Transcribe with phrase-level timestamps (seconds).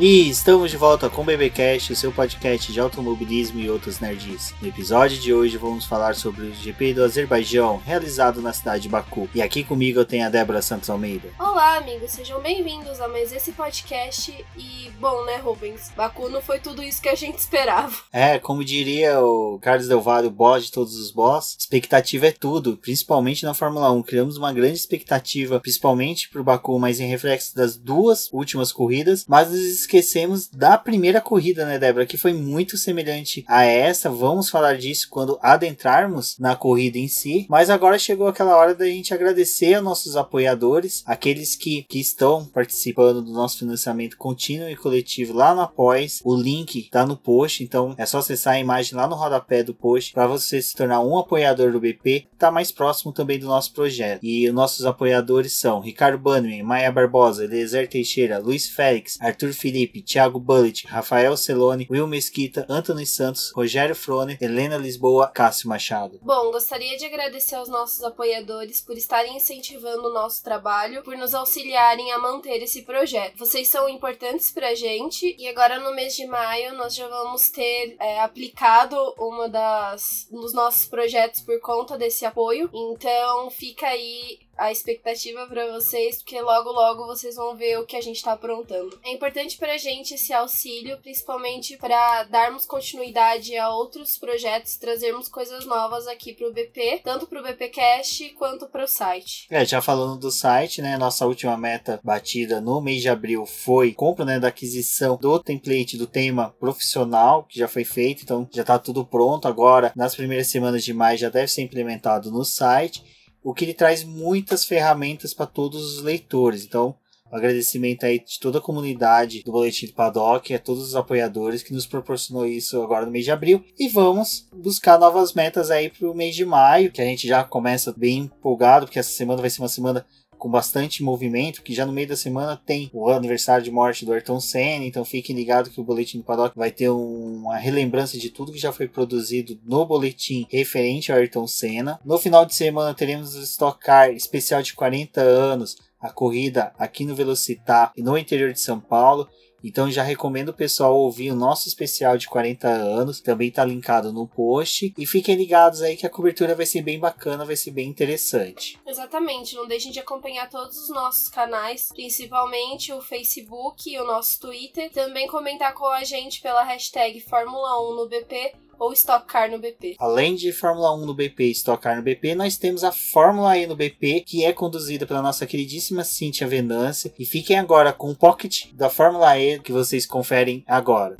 [0.00, 4.54] E estamos de volta com o BBcast, o seu podcast de automobilismo e outras nerds.
[4.62, 8.88] No episódio de hoje vamos falar sobre o GP do Azerbaijão, realizado na cidade de
[8.88, 9.28] Baku.
[9.34, 11.30] E aqui comigo eu tenho a Débora Santos Almeida.
[11.36, 14.32] Olá, amigos, sejam bem-vindos a mais esse podcast.
[14.56, 15.90] E, bom, né, Rubens?
[15.96, 17.96] Baku não foi tudo isso que a gente esperava.
[18.12, 22.30] É, como diria o Carlos Del Valle, o boss de todos os boss, expectativa é
[22.30, 24.04] tudo, principalmente na Fórmula 1.
[24.04, 29.52] Criamos uma grande expectativa, principalmente pro Baku, mas em reflexo das duas últimas corridas, mas
[29.88, 34.10] esquecemos da primeira corrida, né, Débora, que foi muito semelhante a essa.
[34.10, 37.46] Vamos falar disso quando adentrarmos na corrida em si.
[37.48, 42.44] Mas agora chegou aquela hora da gente agradecer aos nossos apoiadores, aqueles que, que estão
[42.44, 46.20] participando do nosso financiamento contínuo e coletivo lá no Após.
[46.22, 49.74] O link tá no post, então é só acessar a imagem lá no rodapé do
[49.74, 52.26] post para você se tornar um apoiador do BP.
[52.38, 54.20] Tá mais próximo também do nosso projeto.
[54.22, 59.77] E os nossos apoiadores são Ricardo Bannerman, Maia Barbosa, Eliezer Teixeira, Luiz Félix, Arthur Felipe,
[59.78, 66.18] Felipe, Thiago Bullet, Rafael Celone, Will Mesquita, Anthony Santos, Rogério Frone, Helena Lisboa, Cássio Machado.
[66.20, 71.32] Bom, gostaria de agradecer aos nossos apoiadores por estarem incentivando o nosso trabalho, por nos
[71.32, 73.38] auxiliarem a manter esse projeto.
[73.38, 77.96] Vocês são importantes pra gente e agora no mês de maio nós já vamos ter
[78.00, 82.68] é, aplicado uma das um dos nossos projetos por conta desse apoio.
[82.74, 87.96] Então fica aí a expectativa para vocês, porque logo logo vocês vão ver o que
[87.96, 88.98] a gente tá aprontando.
[89.04, 95.64] É importante pra gente esse auxílio, principalmente para darmos continuidade a outros projetos, trazermos coisas
[95.64, 99.46] novas aqui pro BP, tanto pro BPcast quanto pro site.
[99.48, 103.92] É, já falando do site, né, nossa última meta batida no mês de abril foi
[103.92, 108.64] compra, né, da aquisição do template do tema profissional, que já foi feito, então já
[108.64, 109.92] tá tudo pronto agora.
[109.94, 114.04] Nas primeiras semanas de maio já deve ser implementado no site o que ele traz
[114.04, 116.64] muitas ferramentas para todos os leitores.
[116.64, 116.94] Então,
[117.30, 121.62] um agradecimento aí de toda a comunidade do Boletim do Paddock, a todos os apoiadores
[121.62, 123.62] que nos proporcionou isso agora no mês de abril.
[123.78, 127.44] E vamos buscar novas metas aí para o mês de maio, que a gente já
[127.44, 130.06] começa bem empolgado, porque essa semana vai ser uma semana
[130.38, 134.12] com bastante movimento, que já no meio da semana tem o aniversário de morte do
[134.12, 138.30] Ayrton Senna, então fiquem ligados que o Boletim do Paddock vai ter uma relembrança de
[138.30, 142.00] tudo que já foi produzido no boletim referente ao Ayrton Senna.
[142.04, 147.04] No final de semana teremos o Stock Car especial de 40 anos, a corrida aqui
[147.04, 149.28] no Velocitar e no interior de São Paulo.
[149.62, 154.12] Então já recomendo o pessoal ouvir o nosso especial de 40 anos, também tá linkado
[154.12, 154.92] no post.
[154.96, 158.78] E fiquem ligados aí que a cobertura vai ser bem bacana, vai ser bem interessante.
[158.86, 164.40] Exatamente, não deixem de acompanhar todos os nossos canais, principalmente o Facebook e o nosso
[164.40, 164.90] Twitter.
[164.90, 169.58] Também comentar com a gente pela hashtag Fórmula 1 no BP ou Stock Car no
[169.58, 169.96] BP.
[169.98, 173.56] Além de Fórmula 1 no BP e Stock Car no BP, nós temos a Fórmula
[173.56, 177.12] E no BP, que é conduzida pela nossa queridíssima Cíntia Venância.
[177.18, 181.16] E fiquem agora com o Pocket da Fórmula E que vocês conferem agora.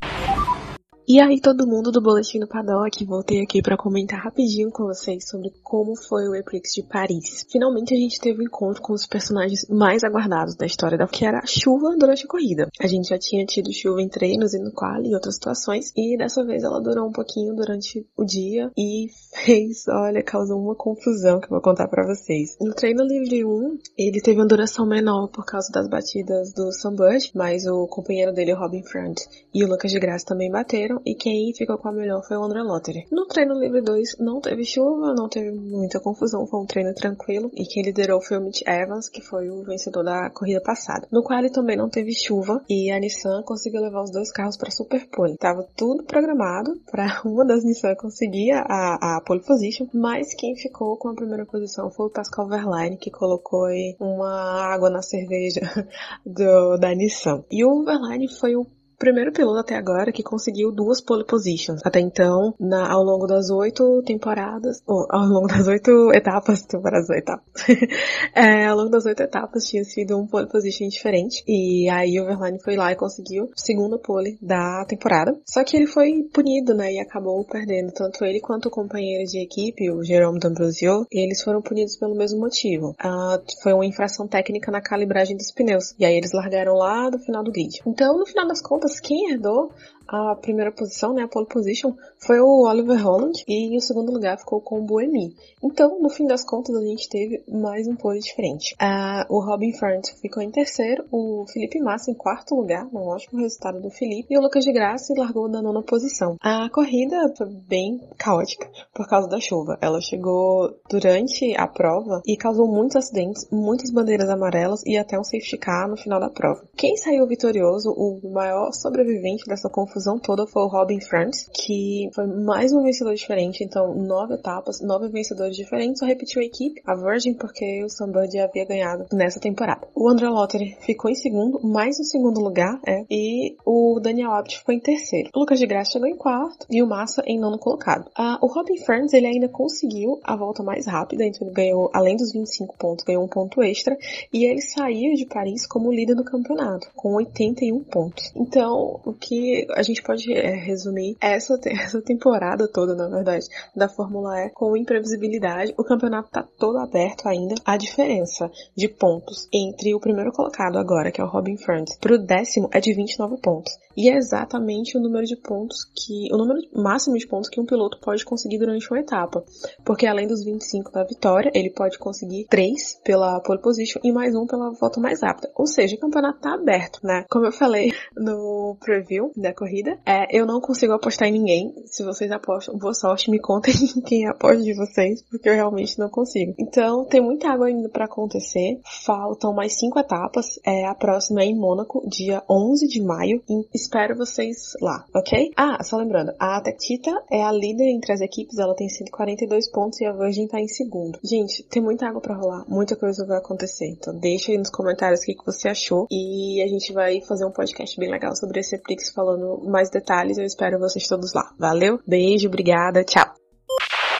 [1.11, 5.27] E aí, todo mundo do Boletim do Paddock, voltei aqui para comentar rapidinho com vocês
[5.27, 7.47] sobre como foi o Eprix de Paris.
[7.51, 11.25] Finalmente a gente teve um encontro com os personagens mais aguardados da história da que
[11.25, 12.69] era a chuva durante a corrida.
[12.79, 16.15] A gente já tinha tido chuva em treinos e no quali e outras situações, e
[16.15, 19.07] dessa vez ela durou um pouquinho durante o dia e
[19.43, 22.55] fez, olha, causou uma confusão que eu vou contar para vocês.
[22.61, 27.31] No treino livre 1, ele teve uma duração menor por causa das batidas do Bush,
[27.33, 29.17] mas o companheiro dele, o Robin Front,
[29.51, 32.43] e o Lucas de Graça também bateram, e quem ficou com a melhor foi o
[32.43, 33.05] André Lottery.
[33.11, 37.49] No treino livre 2 não teve chuva, não teve muita confusão, foi um treino tranquilo
[37.53, 41.07] e quem liderou foi o Mitch Evans, que foi o vencedor da corrida passada.
[41.11, 44.57] No qual ele também não teve chuva e a Nissan conseguiu levar os dois carros
[44.57, 45.37] para super pole.
[45.37, 50.97] Tava tudo programado para uma das Nissan conseguir a, a pole position, mas quem ficou
[50.97, 53.67] com a primeira posição foi o Pascal Verlaine, que colocou
[53.99, 55.61] uma água na cerveja
[56.25, 57.43] do, da Nissan.
[57.51, 58.65] E o Verlaine foi o
[58.99, 61.81] primeiro piloto até agora que conseguiu duas pole positions.
[61.85, 67.09] Até então, na, ao longo das oito temporadas, ou ao longo das oito etapas, temporadas
[67.09, 67.45] etapas,
[68.35, 71.43] é, ao longo das oito etapas tinha sido um pole position diferente.
[71.47, 75.39] E aí o Verlaine foi lá e conseguiu segunda pole da temporada.
[75.45, 77.91] Só que ele foi punido, né, e acabou perdendo.
[77.93, 82.39] Tanto ele quanto o companheiro de equipe, o Jerome D'Ambrosio, eles foram punidos pelo mesmo
[82.39, 82.93] motivo.
[82.99, 85.95] Ah, foi uma infração técnica na calibragem dos pneus.
[85.97, 87.79] E aí eles largaram lá do final do grid.
[87.85, 89.71] Então, no final das contas, etapas, quem herdou
[90.11, 94.39] a primeira posição, né, a pole position, foi o Oliver Holland e o segundo lugar
[94.39, 95.35] ficou com o Buemi.
[95.63, 98.75] Então, no fim das contas, a gente teve mais um pole diferente.
[98.81, 103.39] Uh, o Robin Fernandes ficou em terceiro, o Felipe Massa em quarto lugar, um ótimo
[103.39, 106.37] resultado do Felipe, e o Lucas de Graça largou na nona posição.
[106.41, 109.77] A corrida foi bem caótica por causa da chuva.
[109.79, 115.23] Ela chegou durante a prova e causou muitos acidentes, muitas bandeiras amarelas e até um
[115.23, 116.63] safety car no final da prova.
[116.75, 122.25] Quem saiu vitorioso, o maior sobrevivente dessa confusão toda foi o Robin Fernandes, que foi
[122.25, 126.95] mais um vencedor diferente, então nove etapas, nove vencedores diferentes, só repetiu a equipe, a
[126.95, 129.87] Virgin, porque o Sunbird havia ganhado nessa temporada.
[129.95, 134.59] O André Lottery ficou em segundo, mais um segundo lugar, é, e o Daniel Abt
[134.59, 135.29] ficou em terceiro.
[135.35, 138.09] O Lucas de Graça chegou em quarto e o Massa em nono colocado.
[138.15, 142.15] Ah, o Robin Ferns, ele ainda conseguiu a volta mais rápida, então ele ganhou, além
[142.15, 143.97] dos 25 pontos, ganhou um ponto extra,
[144.33, 148.31] e ele saiu de Paris como líder do campeonato, com 81 pontos.
[148.35, 153.89] Então, o que a gente pode é, resumir essa, essa temporada toda, na verdade, da
[153.89, 155.73] Fórmula E com imprevisibilidade.
[155.77, 157.55] O campeonato tá todo aberto ainda.
[157.65, 162.17] A diferença de pontos entre o primeiro colocado agora, que é o Robin Ferns, pro
[162.17, 163.73] décimo é de 29 pontos.
[163.97, 166.33] E é exatamente o número de pontos que.
[166.33, 169.43] o número máximo de pontos que um piloto pode conseguir durante uma etapa.
[169.83, 174.35] Porque além dos 25 da vitória, ele pode conseguir 3 pela pole position e mais
[174.35, 175.51] um pela volta mais rápida.
[175.55, 177.25] Ou seja, o campeonato tá aberto, né?
[177.29, 179.68] Como eu falei no preview da corrida,
[180.05, 181.73] é, eu não consigo apostar em ninguém.
[181.85, 183.73] Se vocês apostam, boa sorte, me contem
[184.05, 186.53] quem aposta de vocês, porque eu realmente não consigo.
[186.57, 188.79] Então, tem muita água ainda para acontecer.
[189.05, 190.59] Faltam mais cinco etapas.
[190.65, 193.41] É, a próxima é em Mônaco, dia 11 de maio.
[193.49, 195.51] E espero vocês lá, ok?
[195.55, 199.99] Ah, só lembrando, a Tactita é a líder entre as equipes, ela tem 142 pontos
[200.01, 201.19] e a Virgin tá em segundo.
[201.23, 203.87] Gente, tem muita água para rolar, muita coisa vai acontecer.
[203.89, 207.45] Então, deixa aí nos comentários o que, que você achou e a gente vai fazer
[207.45, 210.37] um podcast bem legal sobre esse Prix falando mais detalhes.
[210.37, 211.51] Eu espero vocês todos lá.
[211.57, 213.33] Valeu, beijo, obrigada, tchau.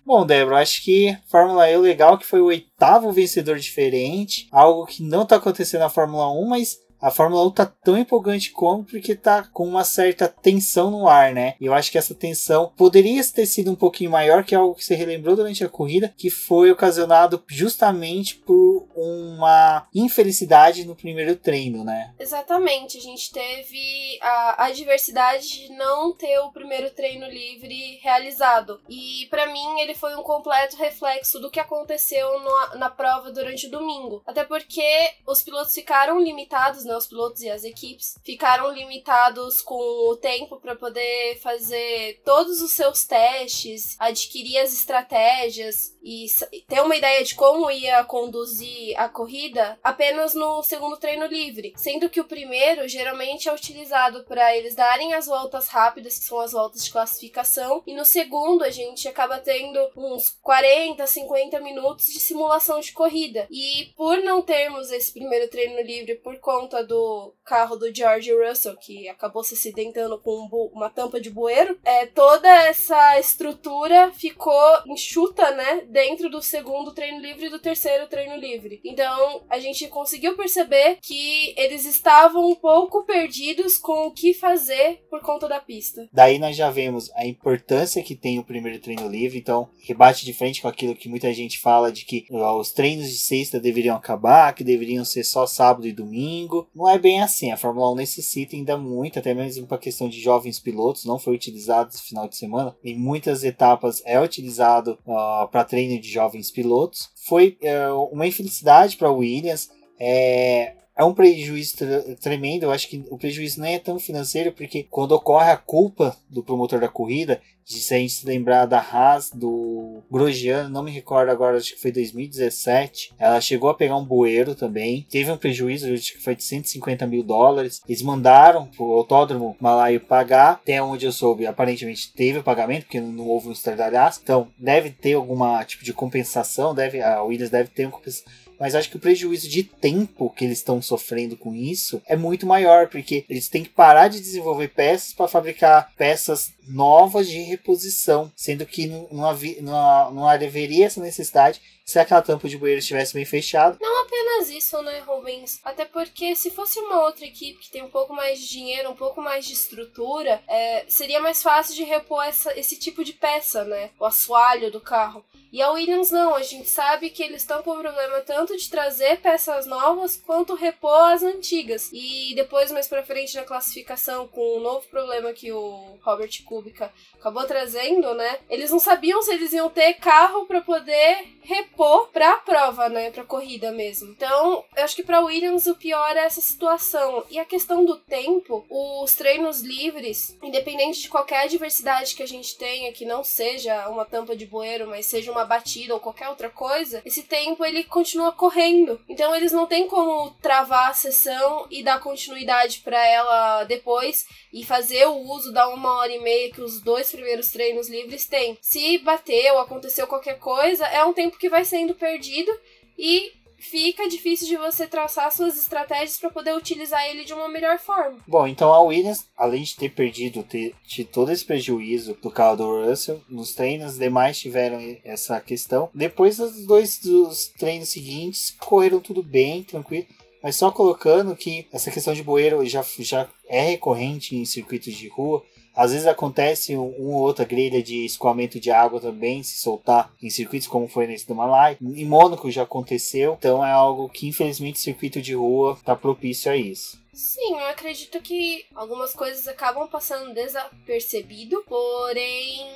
[0.06, 4.86] Bom, Débora, acho que Fórmula E o legal que foi o oitavo vencedor diferente, algo
[4.86, 8.84] que não está acontecendo na Fórmula 1, mas a Fórmula 1 tá tão empolgante como
[8.84, 11.56] porque tá com uma certa tensão no ar, né?
[11.60, 14.76] E eu acho que essa tensão poderia ter sido um pouquinho maior, que é algo
[14.76, 21.36] que você relembrou durante a corrida, que foi ocasionado justamente por uma infelicidade no primeiro
[21.36, 22.14] treino, né?
[22.20, 28.82] Exatamente, a gente teve a adversidade de não ter o primeiro treino livre realizado.
[28.90, 33.68] E para mim ele foi um completo reflexo do que aconteceu no, na prova durante
[33.68, 34.22] o domingo.
[34.26, 39.76] Até porque os pilotos ficaram limitados né, os pilotos e as equipes, ficaram limitados com
[39.76, 46.26] o tempo para poder fazer todos os seus testes, adquirir as estratégias e
[46.68, 52.10] ter uma ideia de como ia conduzir a corrida apenas no segundo treino livre, sendo
[52.10, 56.52] que o primeiro geralmente é utilizado para eles darem as voltas rápidas, que são as
[56.52, 62.20] voltas de classificação, e no segundo a gente acaba tendo uns 40, 50 minutos de
[62.20, 63.48] simulação de corrida.
[63.52, 68.78] E por não termos esse primeiro treino livre por conta do carro do George Russell,
[68.78, 74.84] que acabou se acidentando com um uma tampa de bueiro, é, toda essa estrutura ficou
[74.88, 78.82] enxuta, né, dentro do segundo treino livre e do terceiro treino livre.
[78.84, 85.06] Então, a gente conseguiu perceber que eles estavam um pouco perdidos com o que fazer
[85.10, 86.08] por conta da pista.
[86.12, 90.34] Daí nós já vemos a importância que tem o primeiro treino livre, então rebate de
[90.34, 94.54] frente com aquilo que muita gente fala de que os treinos de sexta deveriam acabar,
[94.54, 97.52] que deveriam ser só sábado e domingo não é bem assim.
[97.52, 101.20] A Fórmula 1 necessita ainda muito, até mesmo para a questão de jovens pilotos, não
[101.20, 102.76] foi utilizado esse final de semana.
[102.84, 107.10] Em muitas etapas é utilizado uh, para treino de jovens pilotos.
[107.28, 109.70] Foi uh, uma infelicidade para Williams.
[110.00, 111.78] É, é um prejuízo
[112.22, 112.64] tremendo.
[112.64, 116.44] Eu acho que o prejuízo não é tão financeiro, porque quando ocorre a culpa do
[116.44, 121.30] promotor da corrida, se a gente se lembrar da Haas, do Grosjean, não me recordo
[121.30, 123.14] agora, acho que foi 2017.
[123.18, 125.06] Ela chegou a pegar um bueiro também.
[125.10, 127.82] Teve um prejuízo, acho que foi de 150 mil dólares.
[127.88, 130.54] Eles mandaram pro autódromo malaio pagar.
[130.54, 134.20] Até onde eu soube, aparentemente teve o pagamento, porque não houve um estardalhaço.
[134.22, 136.76] Então, deve ter alguma tipo de compensação.
[136.76, 138.30] Deve, a Williams deve ter uma compensação
[138.60, 142.46] mas acho que o prejuízo de tempo que eles estão sofrendo com isso é muito
[142.46, 148.32] maior, porque eles têm que parar de desenvolver peças para fabricar peças novas de reposição,
[148.36, 153.16] sendo que não, havia, não, não haveria essa necessidade se aquela tampa de bueiro estivesse
[153.16, 153.76] bem fechada.
[153.82, 155.60] Não apenas isso, né, Rubens?
[155.66, 158.96] Até porque se fosse uma outra equipe que tem um pouco mais de dinheiro, um
[158.96, 163.64] pouco mais de estrutura, é, seria mais fácil de repor essa, esse tipo de peça,
[163.64, 163.90] né?
[164.00, 165.26] O assoalho do carro.
[165.52, 169.20] E a Williams não, a gente sabe que eles estão com problema tanto de trazer
[169.20, 171.90] peças novas quanto repor as antigas.
[171.92, 176.94] E depois, mais pra frente na classificação, com o novo problema que o Robert Kubica
[177.20, 178.38] acabou trazendo, né?
[178.48, 181.79] Eles não sabiam se eles iam ter carro para poder repor
[182.12, 183.12] pra prova, né?
[183.12, 184.12] Pra corrida mesmo.
[184.12, 187.24] Então, eu acho que pra Williams o pior é essa situação.
[187.30, 192.58] E a questão do tempo, os treinos livres, independente de qualquer adversidade que a gente
[192.58, 196.50] tenha, que não seja uma tampa de bueiro, mas seja uma batida ou qualquer outra
[196.50, 199.00] coisa, esse tempo ele continua correndo.
[199.08, 204.66] Então, eles não têm como travar a sessão e dar continuidade para ela depois e
[204.66, 208.58] fazer o uso da uma hora e meia que os dois primeiros treinos livres têm.
[208.62, 212.52] Se bateu, aconteceu qualquer coisa, é um tempo que vai sendo perdido
[212.98, 217.78] e fica difícil de você traçar suas estratégias para poder utilizar ele de uma melhor
[217.78, 218.18] forma.
[218.26, 222.58] Bom, então a Williams, além de ter perdido, ter, ter todo esse prejuízo do carro
[222.58, 225.90] do Russell, nos treinos demais tiveram essa questão.
[225.94, 230.08] Depois dos dois dos treinos seguintes, correram tudo bem, tranquilo.
[230.42, 235.10] Mas só colocando que essa questão de bueiro já, já é recorrente em circuitos de
[235.10, 235.44] rua.
[235.80, 240.12] Às vezes acontece um, uma ou outra grelha de escoamento de água também se soltar
[240.22, 241.78] em circuitos, como foi nesse do Malai.
[241.82, 246.52] Em Mônaco já aconteceu, então é algo que infelizmente o circuito de rua está propício
[246.52, 247.02] a isso.
[247.14, 252.68] Sim, eu acredito que algumas coisas acabam passando desapercebido, porém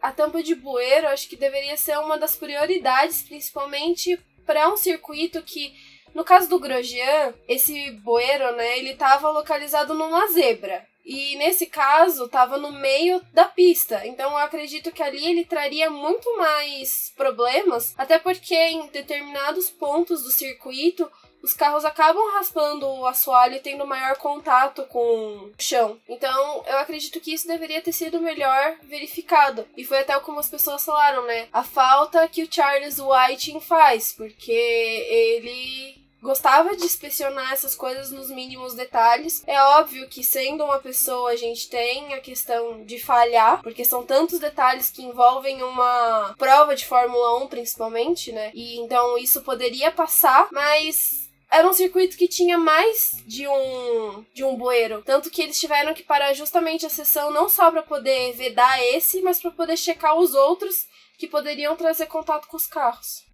[0.00, 4.16] a tampa de bueiro acho que deveria ser uma das prioridades, principalmente
[4.46, 5.74] para um circuito que
[6.14, 10.86] no caso do Grosjean, esse bueiro, né, ele tava localizado numa zebra.
[11.04, 14.06] E nesse caso, tava no meio da pista.
[14.06, 20.22] Então eu acredito que ali ele traria muito mais problemas, até porque em determinados pontos
[20.22, 21.10] do circuito
[21.42, 25.98] os carros acabam raspando o assoalho e tendo maior contato com o chão.
[26.08, 29.66] Então, eu acredito que isso deveria ter sido melhor verificado.
[29.76, 31.48] E foi até como as pessoas falaram, né?
[31.52, 38.30] A falta que o Charles Whiting faz, porque ele gostava de inspecionar essas coisas nos
[38.30, 39.42] mínimos detalhes.
[39.46, 44.04] É óbvio que sendo uma pessoa a gente tem a questão de falhar, porque são
[44.04, 48.52] tantos detalhes que envolvem uma prova de Fórmula 1 principalmente, né?
[48.54, 54.44] E então isso poderia passar, mas era um circuito que tinha mais de um de
[54.44, 58.32] um bueiro, tanto que eles tiveram que parar justamente a sessão não só para poder
[58.34, 60.86] vedar esse, mas para poder checar os outros
[61.18, 63.24] que poderiam trazer contato com os carros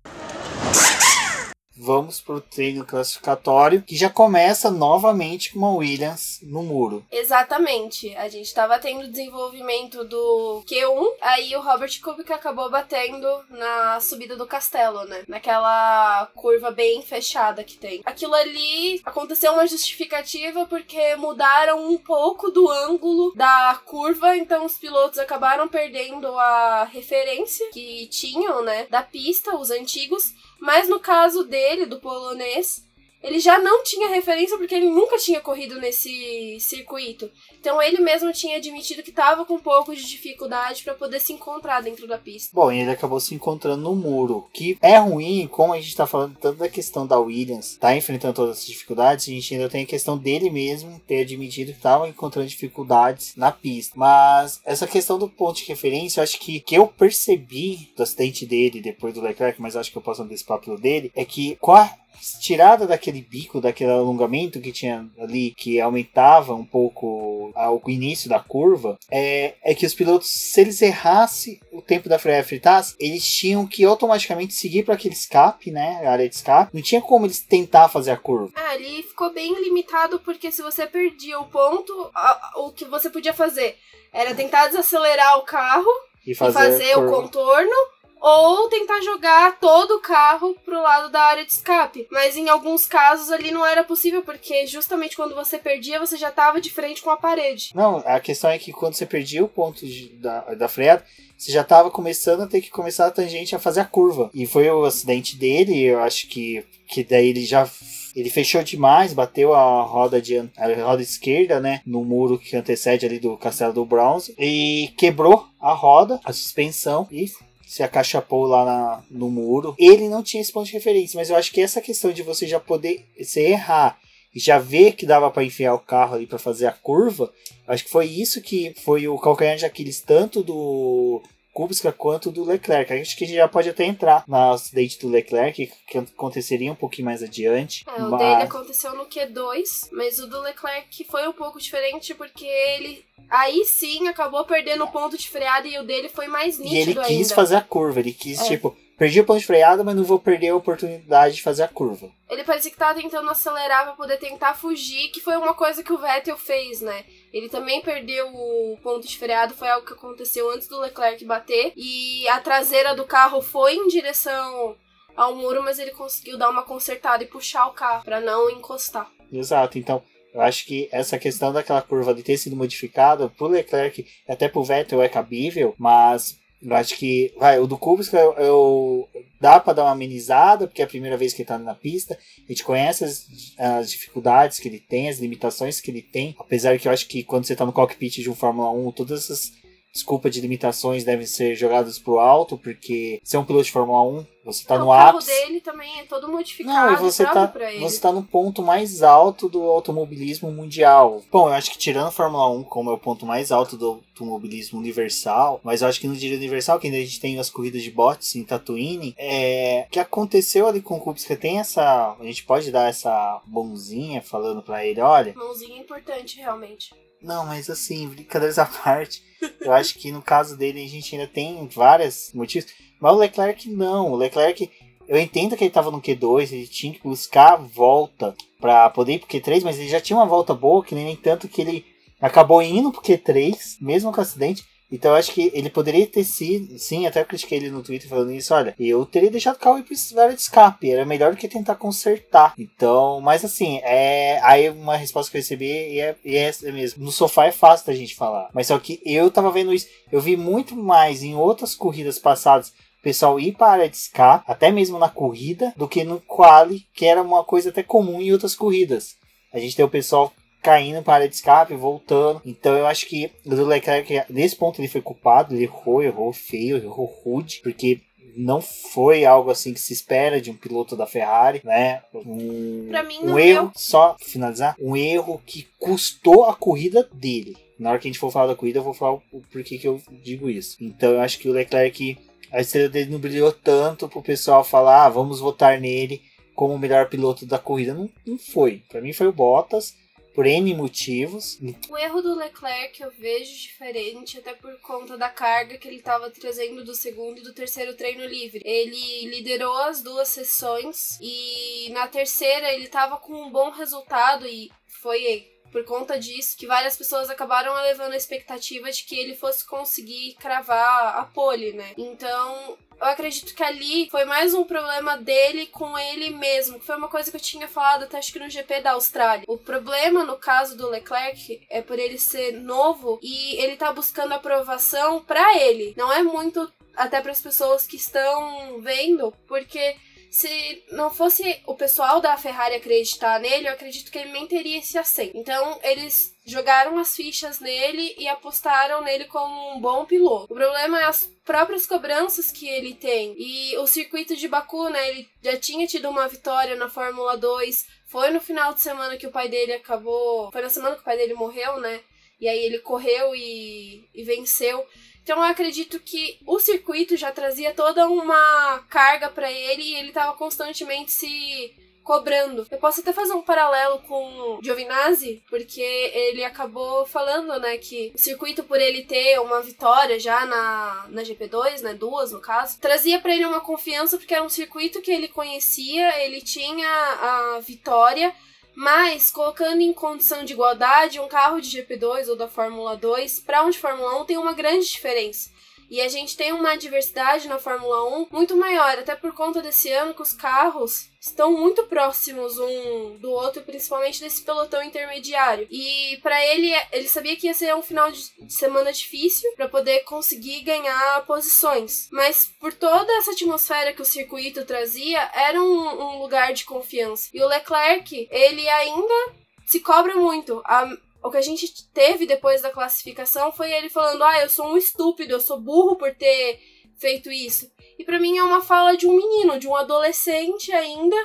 [1.79, 7.05] vamos pro treino classificatório, que já começa novamente com uma Williams no muro.
[7.11, 8.15] Exatamente.
[8.17, 14.37] A gente estava tendo desenvolvimento do Q1, aí o Robert Kubica acabou batendo na subida
[14.37, 15.23] do castelo, né?
[15.29, 18.03] Naquela curva bem fechada que tem.
[18.05, 24.77] Aquilo ali aconteceu uma justificativa porque mudaram um pouco do ângulo da curva, então os
[24.77, 31.45] pilotos acabaram perdendo a referência que tinham, né, da pista, os antigos mas no caso
[31.45, 32.85] dele, do polonês,
[33.23, 37.31] ele já não tinha referência porque ele nunca tinha corrido nesse circuito.
[37.61, 41.33] Então ele mesmo tinha admitido que estava com um pouco de dificuldade para poder se
[41.33, 42.51] encontrar dentro da pista.
[42.53, 46.07] Bom, e ele acabou se encontrando no muro, que é ruim, como a gente está
[46.07, 49.83] falando tanto da questão da Williams, tá enfrentando todas as dificuldades, a gente ainda tem
[49.83, 53.95] a questão dele mesmo ter admitido que estava encontrando dificuldades na pista.
[53.97, 58.47] Mas essa questão do ponto de referência, eu acho que que eu percebi do acidente
[58.47, 61.97] dele depois do Leclerc, mas acho que eu posso antecipar pelo dele, é que a
[62.41, 68.41] tirada daquele bico, daquele alongamento que tinha ali, que aumentava um pouco o início da
[68.41, 73.25] curva, é, é que os pilotos, se eles errassem o tempo da freia fritasse, eles
[73.27, 76.07] tinham que automaticamente seguir para aquele escape, né?
[76.07, 76.75] A área de escape.
[76.75, 78.53] Não tinha como eles tentar fazer a curva.
[78.55, 82.11] Ah, ali ficou bem limitado, porque se você perdia o ponto,
[82.57, 83.77] o que você podia fazer
[84.13, 85.91] era tentar desacelerar o carro
[86.27, 91.23] e fazer, e fazer o contorno ou tentar jogar todo o carro pro lado da
[91.23, 92.07] área de escape.
[92.11, 96.31] Mas em alguns casos ali não era possível, porque justamente quando você perdia, você já
[96.31, 97.71] tava de frente com a parede.
[97.75, 101.05] Não, a questão é que quando você perdia o ponto de, da, da freada,
[101.37, 104.31] você já estava começando a ter que começar a tangente a fazer a curva.
[104.35, 107.69] E foi o acidente dele, eu acho que, que daí ele já
[108.17, 113.07] ele fechou demais, bateu a roda de a roda esquerda, né, no muro que antecede
[113.07, 117.31] ali do Castelo do Bronze e quebrou a roda, a suspensão e
[117.69, 119.75] se acachapou lá na, no muro.
[119.79, 122.47] Ele não tinha esse ponto de referência, mas eu acho que essa questão de você
[122.47, 123.99] já poder se errar
[124.35, 127.31] e já ver que dava para enfiar o carro ali para fazer a curva,
[127.67, 131.23] acho que foi isso que foi o calcanhar de Aquiles tanto do
[131.59, 132.93] Kubica quanto do Leclerc.
[132.93, 136.77] Acho que a gente já pode até entrar no acidente do Leclerc, que aconteceria um
[136.77, 137.85] pouquinho mais adiante.
[137.89, 138.21] É, o mas...
[138.21, 143.65] dele aconteceu no Q2, mas o do Leclerc foi um pouco diferente porque ele aí
[143.65, 146.95] sim acabou perdendo o ponto de freada e o dele foi mais nítido E ele
[146.95, 147.35] quis ainda.
[147.35, 148.45] fazer a curva, ele quis, É.
[148.45, 151.69] tipo, perdi o ponto de freada, mas não vou perder a oportunidade de fazer a
[151.69, 152.09] curva.
[152.31, 155.93] Ele parecia que tava tentando acelerar pra poder tentar fugir, que foi uma coisa que
[155.93, 157.05] o Vettel fez, né?
[157.33, 161.73] Ele também perdeu o ponto de freado, foi algo que aconteceu antes do Leclerc bater.
[161.77, 164.77] E a traseira do carro foi em direção
[165.17, 169.11] ao muro, mas ele conseguiu dar uma consertada e puxar o carro pra não encostar.
[169.33, 174.07] Exato, então eu acho que essa questão daquela curva de ter sido modificada pro Leclerc
[174.29, 179.09] até pro Vettel é cabível, mas eu acho que vai, o do Kubica eu, eu-
[179.41, 182.19] dá pra dar uma amenizada, porque é a primeira vez que ele tá na pista,
[182.45, 186.77] a gente conhece as, as dificuldades que ele tem, as limitações que ele tem, apesar
[186.79, 189.53] que eu acho que quando você tá no cockpit de um Fórmula 1, todas essas
[189.99, 194.03] desculpas de limitações devem ser jogadas pro alto, porque você é um piloto de Fórmula
[194.03, 195.31] 1, você tá Não, no o carro ápice.
[195.31, 197.81] dele também é todo Não, modificado, e você tá, pra ele.
[197.83, 201.23] você tá no ponto mais alto do automobilismo mundial.
[201.31, 203.87] Bom, eu acho que tirando a Fórmula 1 como é o ponto mais alto do
[204.19, 207.51] automobilismo universal, mas eu acho que no direito universal, que ainda a gente tem as
[207.51, 212.17] corridas de bots em Tatooine, é, o que aconteceu ali com o Kubica tem essa,
[212.19, 216.95] a gente pode dar essa bonzinha falando pra ele, olha, Mãozinha importante, realmente.
[217.23, 219.23] Não, mas assim, brincadeiras à parte,
[219.61, 222.71] eu acho que no caso dele a gente ainda tem vários motivos.
[223.01, 224.13] Mas o Leclerc não.
[224.13, 224.71] O Leclerc,
[225.07, 229.15] eu entendo que ele tava no Q2, ele tinha que buscar a volta pra poder
[229.15, 231.85] ir pro Q3, mas ele já tinha uma volta boa, que nem tanto que ele
[232.21, 234.65] acabou indo pro Q3, mesmo com o acidente.
[234.91, 238.09] Então eu acho que ele poderia ter sido, sim, até eu critiquei ele no Twitter
[238.09, 241.33] falando isso, olha, eu teria deixado o carro ir pra área de escape, era melhor
[241.33, 242.55] do que tentar consertar.
[242.59, 246.71] Então, mas assim, é aí uma resposta que eu recebi e é, e é essa
[246.73, 247.05] mesmo.
[247.05, 250.21] No sofá é fácil da gente falar, mas só que eu tava vendo isso, eu
[250.21, 254.45] vi muito mais em outras corridas passadas o pessoal ir para a área de escape,
[254.47, 258.33] até mesmo na corrida, do que no quali, que era uma coisa até comum em
[258.33, 259.17] outras corridas.
[259.53, 262.43] A gente tem o pessoal caindo para a área de escape, voltando.
[262.45, 266.77] Então eu acho que o Leclerc, nesse ponto, ele foi culpado, ele errou, errou feio,
[266.77, 268.01] errou rude, porque
[268.37, 272.03] não foi algo assim que se espera de um piloto da Ferrari, né?
[272.15, 272.89] Um,
[273.23, 273.73] um erro, deu.
[273.75, 277.57] só finalizar, um erro que custou a corrida dele.
[277.79, 279.89] Na hora que a gente for falar da corrida, eu vou falar o porquê que
[279.89, 280.77] eu digo isso.
[280.81, 282.17] Então eu acho que o Leclerc,
[282.53, 286.23] a estrela dele não brilhou tanto pro pessoal falar, ah, vamos votar nele
[286.55, 287.95] como o melhor piloto da corrida.
[287.95, 288.83] Não, não foi.
[288.89, 289.95] Pra mim foi o Bottas,
[290.39, 291.59] por N motivos.
[291.91, 296.31] O erro do Leclerc eu vejo diferente, até por conta da carga que ele estava
[296.31, 298.63] trazendo do segundo e do terceiro treino livre.
[298.65, 304.71] Ele liderou as duas sessões e na terceira ele estava com um bom resultado e
[304.87, 309.67] foi por conta disso que várias pessoas acabaram elevando a expectativa de que ele fosse
[309.67, 311.93] conseguir cravar a pole, né?
[311.97, 316.97] Então, eu acredito que ali foi mais um problema dele com ele mesmo, que foi
[316.97, 319.45] uma coisa que eu tinha falado até acho que no GP da Austrália.
[319.47, 324.33] O problema no caso do Leclerc é por ele ser novo e ele tá buscando
[324.33, 325.95] aprovação pra ele.
[325.97, 329.97] Não é muito até para as pessoas que estão vendo, porque
[330.31, 334.79] se não fosse o pessoal da Ferrari acreditar nele, eu acredito que ele nem teria
[334.79, 335.37] esse assento.
[335.37, 340.53] Então, eles jogaram as fichas nele e apostaram nele como um bom piloto.
[340.53, 343.35] O problema é as próprias cobranças que ele tem.
[343.39, 347.87] E o circuito de Baku, né, ele já tinha tido uma vitória na Fórmula 2.
[348.07, 351.05] Foi no final de semana que o pai dele acabou, foi na semana que o
[351.05, 352.01] pai dele morreu, né?
[352.41, 354.87] E aí ele correu e, e venceu.
[355.29, 360.09] Então eu acredito que o circuito já trazia toda uma carga para ele e ele
[360.09, 361.71] estava constantemente se
[362.03, 362.67] cobrando.
[362.71, 368.19] Eu posso até fazer um paralelo com Giovinazzi, porque ele acabou falando, né, que o
[368.19, 373.21] circuito por ele ter uma vitória já na, na GP2, né, duas no caso, trazia
[373.21, 378.35] para ele uma confiança porque era um circuito que ele conhecia, ele tinha a vitória,
[378.79, 383.65] mas colocando em condição de igualdade um carro de GP2 ou da Fórmula 2 para
[383.65, 385.51] um de Fórmula 1 tem uma grande diferença.
[385.91, 389.91] E a gente tem uma diversidade na Fórmula 1 muito maior, até por conta desse
[389.91, 395.67] ano que os carros estão muito próximos um do outro, principalmente desse pelotão intermediário.
[395.71, 400.01] E para ele, ele sabia que ia ser um final de semana difícil para poder
[400.01, 402.09] conseguir ganhar posições.
[402.13, 407.31] Mas por toda essa atmosfera que o circuito trazia, era um, um lugar de confiança.
[407.33, 409.33] E o Leclerc, ele ainda
[409.67, 410.63] se cobra muito.
[410.65, 414.67] A, o que a gente teve depois da classificação foi ele falando: Ah, eu sou
[414.67, 416.61] um estúpido, eu sou burro por ter
[416.99, 417.71] feito isso.
[417.99, 421.17] E para mim é uma fala de um menino, de um adolescente ainda,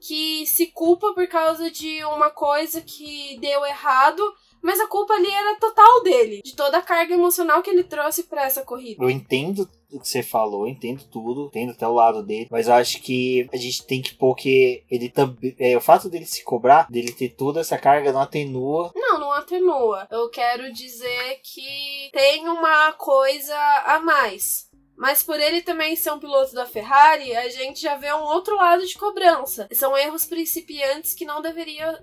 [0.00, 4.22] que se culpa por causa de uma coisa que deu errado,
[4.62, 8.24] mas a culpa ali era total dele, de toda a carga emocional que ele trouxe
[8.24, 9.02] para essa corrida.
[9.02, 12.74] Eu entendo o que você falou, entendo tudo, entendo até o lado dele, mas eu
[12.74, 15.54] acho que a gente tem que pôr que ele também.
[15.58, 18.92] É, o fato dele se cobrar, dele ter toda essa carga, não atenua.
[18.94, 20.06] Não, não atenua.
[20.10, 24.69] Eu quero dizer que tem uma coisa a mais.
[25.00, 28.54] Mas por ele também ser um piloto da Ferrari, a gente já vê um outro
[28.54, 29.66] lado de cobrança.
[29.72, 31.98] São erros principiantes que não deveriam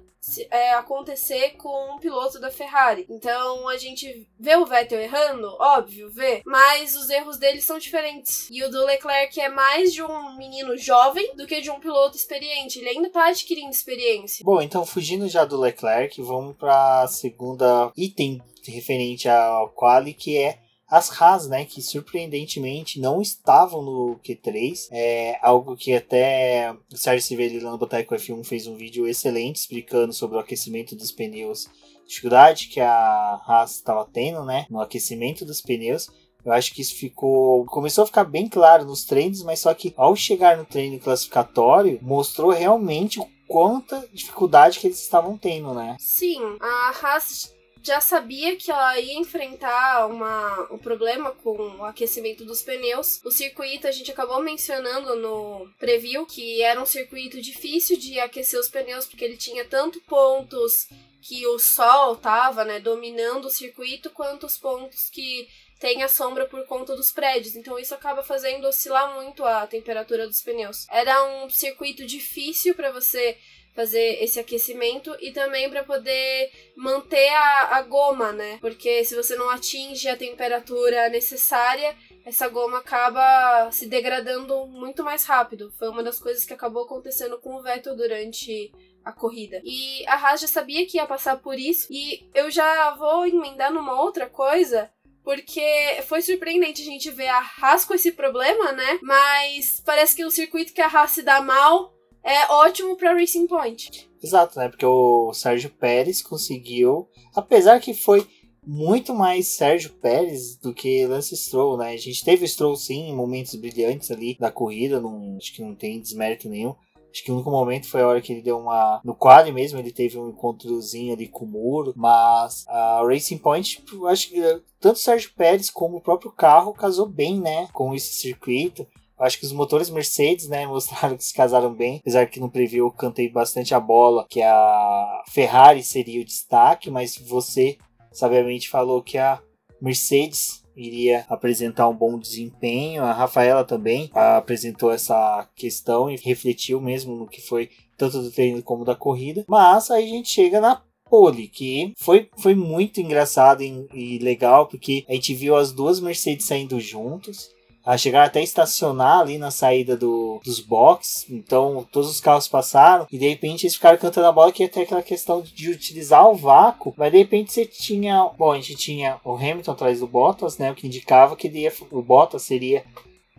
[0.49, 3.05] é, acontecer com um piloto da Ferrari.
[3.07, 8.49] Então a gente vê o Vettel errando, óbvio, vê, mas os erros dele são diferentes.
[8.49, 12.17] E o do Leclerc é mais de um menino jovem do que de um piloto
[12.17, 12.79] experiente.
[12.79, 14.43] Ele ainda tá adquirindo experiência.
[14.43, 20.57] Bom, então fugindo já do Leclerc, vamos para segunda item referente ao quali que é
[20.89, 27.61] as Haas, né, que surpreendentemente não estavam no Q3, é algo que até o Sérgio
[27.61, 31.67] lá no Boteco F1 fez um vídeo excelente explicando sobre o aquecimento dos pneus,
[32.07, 36.09] dificuldade que a Haas estava tendo, né, no aquecimento dos pneus.
[36.45, 37.65] Eu acho que isso ficou.
[37.65, 41.99] Começou a ficar bem claro nos treinos, mas só que ao chegar no treino classificatório,
[42.01, 45.97] mostrou realmente o quanta dificuldade que eles estavam tendo, né?
[45.99, 47.53] Sim, a Haas
[47.87, 53.21] já sabia que ela ia enfrentar uma, um problema com o aquecimento dos pneus.
[53.23, 58.59] O circuito a gente acabou mencionando no preview que era um circuito difícil de aquecer
[58.59, 60.89] os pneus porque ele tinha tanto pontos
[61.21, 65.47] que o sol tava, né, dominando o circuito, quanto os pontos que
[65.79, 70.25] tem a sombra por conta dos prédios, então isso acaba fazendo oscilar muito a temperatura
[70.25, 70.87] dos pneus.
[70.89, 73.37] Era um circuito difícil para você
[73.77, 78.59] fazer esse aquecimento e também para poder manter a, a goma, né?
[78.61, 85.25] Porque se você não atinge a temperatura necessária, essa goma acaba se degradando muito mais
[85.25, 85.73] rápido.
[85.79, 88.71] Foi uma das coisas que acabou acontecendo com o Vettel durante
[89.03, 89.59] a corrida.
[89.63, 91.87] E a Haas já sabia que ia passar por isso.
[91.89, 94.91] E eu já vou emendar numa outra coisa.
[95.23, 98.99] Porque foi surpreendente a gente ver a Haas com esse problema, né?
[99.01, 101.96] Mas parece que o circuito que a Haas se dá mal
[102.27, 104.09] é ótimo para Racing Point.
[104.21, 104.67] Exato, né?
[104.67, 108.27] Porque o Sérgio Pérez conseguiu, apesar que foi
[108.65, 111.93] muito mais Sérgio Pérez do que Lance Stroll, né?
[111.93, 115.61] A gente teve o Stroll sim em momentos brilhantes ali da corrida, não, acho que
[115.61, 116.75] não tem desmérito nenhum.
[117.09, 119.01] Acho que o único momento foi a hora que ele deu uma.
[119.03, 121.93] No quali mesmo, ele teve um encontrozinho ali com o muro.
[121.95, 127.07] Mas a Racing Point, acho que tanto o Sérgio Pérez como o próprio carro casou
[127.07, 127.69] bem, né?
[127.73, 128.85] Com esse circuito.
[129.19, 131.97] Acho que os motores Mercedes, né, mostraram que se casaram bem.
[132.01, 136.89] Apesar que no preview eu cantei bastante a bola, que a Ferrari seria o destaque,
[136.89, 137.77] mas você
[138.11, 139.41] sabiamente falou que a
[139.81, 143.03] Mercedes iria apresentar um bom desempenho.
[143.03, 148.61] A Rafaela também apresentou essa questão e refletiu mesmo no que foi tanto do treino
[148.61, 149.43] como da corrida.
[149.47, 154.67] Mas aí a gente chega na pole, que foi, foi muito engraçado e, e legal,
[154.67, 157.49] porque a gente viu as duas Mercedes saindo juntos
[157.87, 161.25] a chegar até estacionar ali na saída do, dos boxes.
[161.29, 164.81] Então todos os carros passaram e de repente eles ficaram cantando a bola que ter
[164.81, 166.93] aquela questão de utilizar o vácuo.
[166.97, 168.29] Mas de repente você tinha.
[168.37, 170.69] Bom, a gente tinha o Hamilton atrás do Bottas, né?
[170.69, 172.83] O que indicava que ele ia, o Bottas seria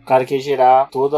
[0.01, 1.15] o cara que ia gerar todo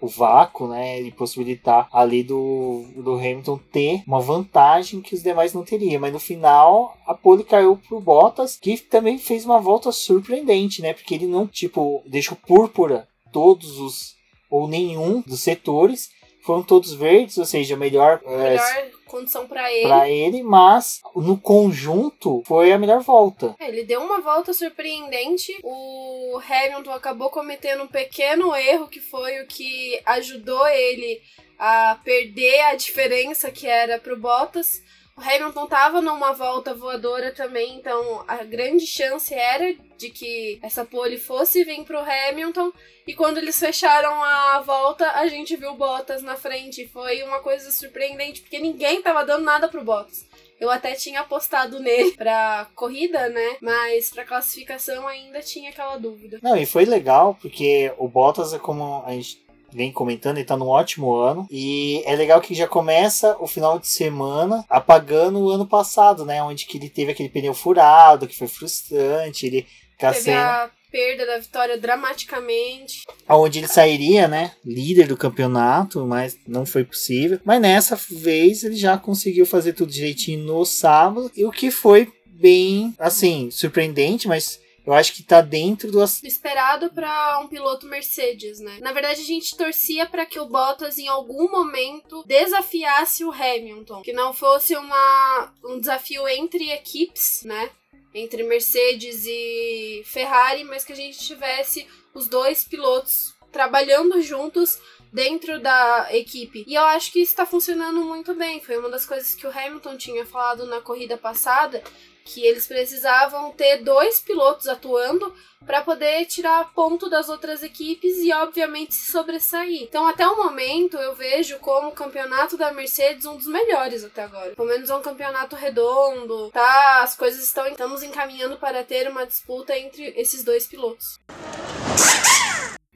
[0.00, 1.00] o vácuo, né?
[1.00, 6.00] E possibilitar ali do, do Hamilton ter uma vantagem que os demais não teriam.
[6.00, 10.92] Mas no final, a pole caiu pro Bottas, que também fez uma volta surpreendente, né?
[10.92, 14.14] Porque ele não, tipo, deixou púrpura todos os,
[14.50, 16.10] ou nenhum dos setores.
[16.46, 18.20] Foram todos verdes, ou seja, melhor.
[18.24, 19.88] É, melhor é, condição para ele.
[19.88, 23.56] Para ele, mas no conjunto foi a melhor volta.
[23.58, 25.58] É, ele deu uma volta surpreendente.
[25.64, 31.20] O Hamilton acabou cometendo um pequeno erro que foi o que ajudou ele
[31.58, 34.80] a perder a diferença que era pro Bottas.
[35.18, 40.84] O Hamilton tava numa volta voadora também, então a grande chance era de que essa
[40.84, 42.70] pole fosse vir pro Hamilton.
[43.06, 46.86] E quando eles fecharam a volta, a gente viu Bottas na frente.
[46.88, 50.26] Foi uma coisa surpreendente, porque ninguém tava dando nada pro Bottas.
[50.60, 53.56] Eu até tinha apostado nele pra corrida, né?
[53.62, 56.40] Mas pra classificação ainda tinha aquela dúvida.
[56.42, 60.56] Não, e foi legal, porque o Bottas é como a gente vem comentando, ele tá
[60.56, 61.46] num ótimo ano.
[61.50, 66.42] E é legal que já começa o final de semana apagando o ano passado, né?
[66.42, 69.46] Onde que ele teve aquele pneu furado, que foi frustrante.
[69.46, 69.66] Ele
[69.98, 70.38] tá teve sendo...
[70.38, 73.02] a perda da vitória dramaticamente.
[73.28, 74.52] Onde ele sairia, né?
[74.64, 77.38] Líder do campeonato, mas não foi possível.
[77.44, 81.30] Mas nessa vez ele já conseguiu fazer tudo direitinho no sábado.
[81.36, 86.90] E o que foi bem, assim, surpreendente, mas eu acho que tá dentro do esperado
[86.90, 88.78] para um piloto Mercedes, né?
[88.80, 94.02] Na verdade, a gente torcia para que o Bottas em algum momento desafiasse o Hamilton,
[94.02, 97.68] que não fosse uma um desafio entre equipes, né?
[98.14, 104.78] Entre Mercedes e Ferrari, mas que a gente tivesse os dois pilotos trabalhando juntos
[105.12, 106.64] dentro da equipe.
[106.66, 108.60] E eu acho que isso está funcionando muito bem.
[108.60, 111.82] Foi uma das coisas que o Hamilton tinha falado na corrida passada,
[112.26, 115.32] que eles precisavam ter dois pilotos atuando
[115.64, 119.82] para poder tirar ponto das outras equipes e obviamente se sobressair.
[119.84, 124.24] Então até o momento eu vejo como o campeonato da Mercedes um dos melhores até
[124.24, 124.54] agora.
[124.54, 127.02] Pelo menos é um campeonato redondo, tá?
[127.02, 131.18] As coisas estão estamos encaminhando para ter uma disputa entre esses dois pilotos.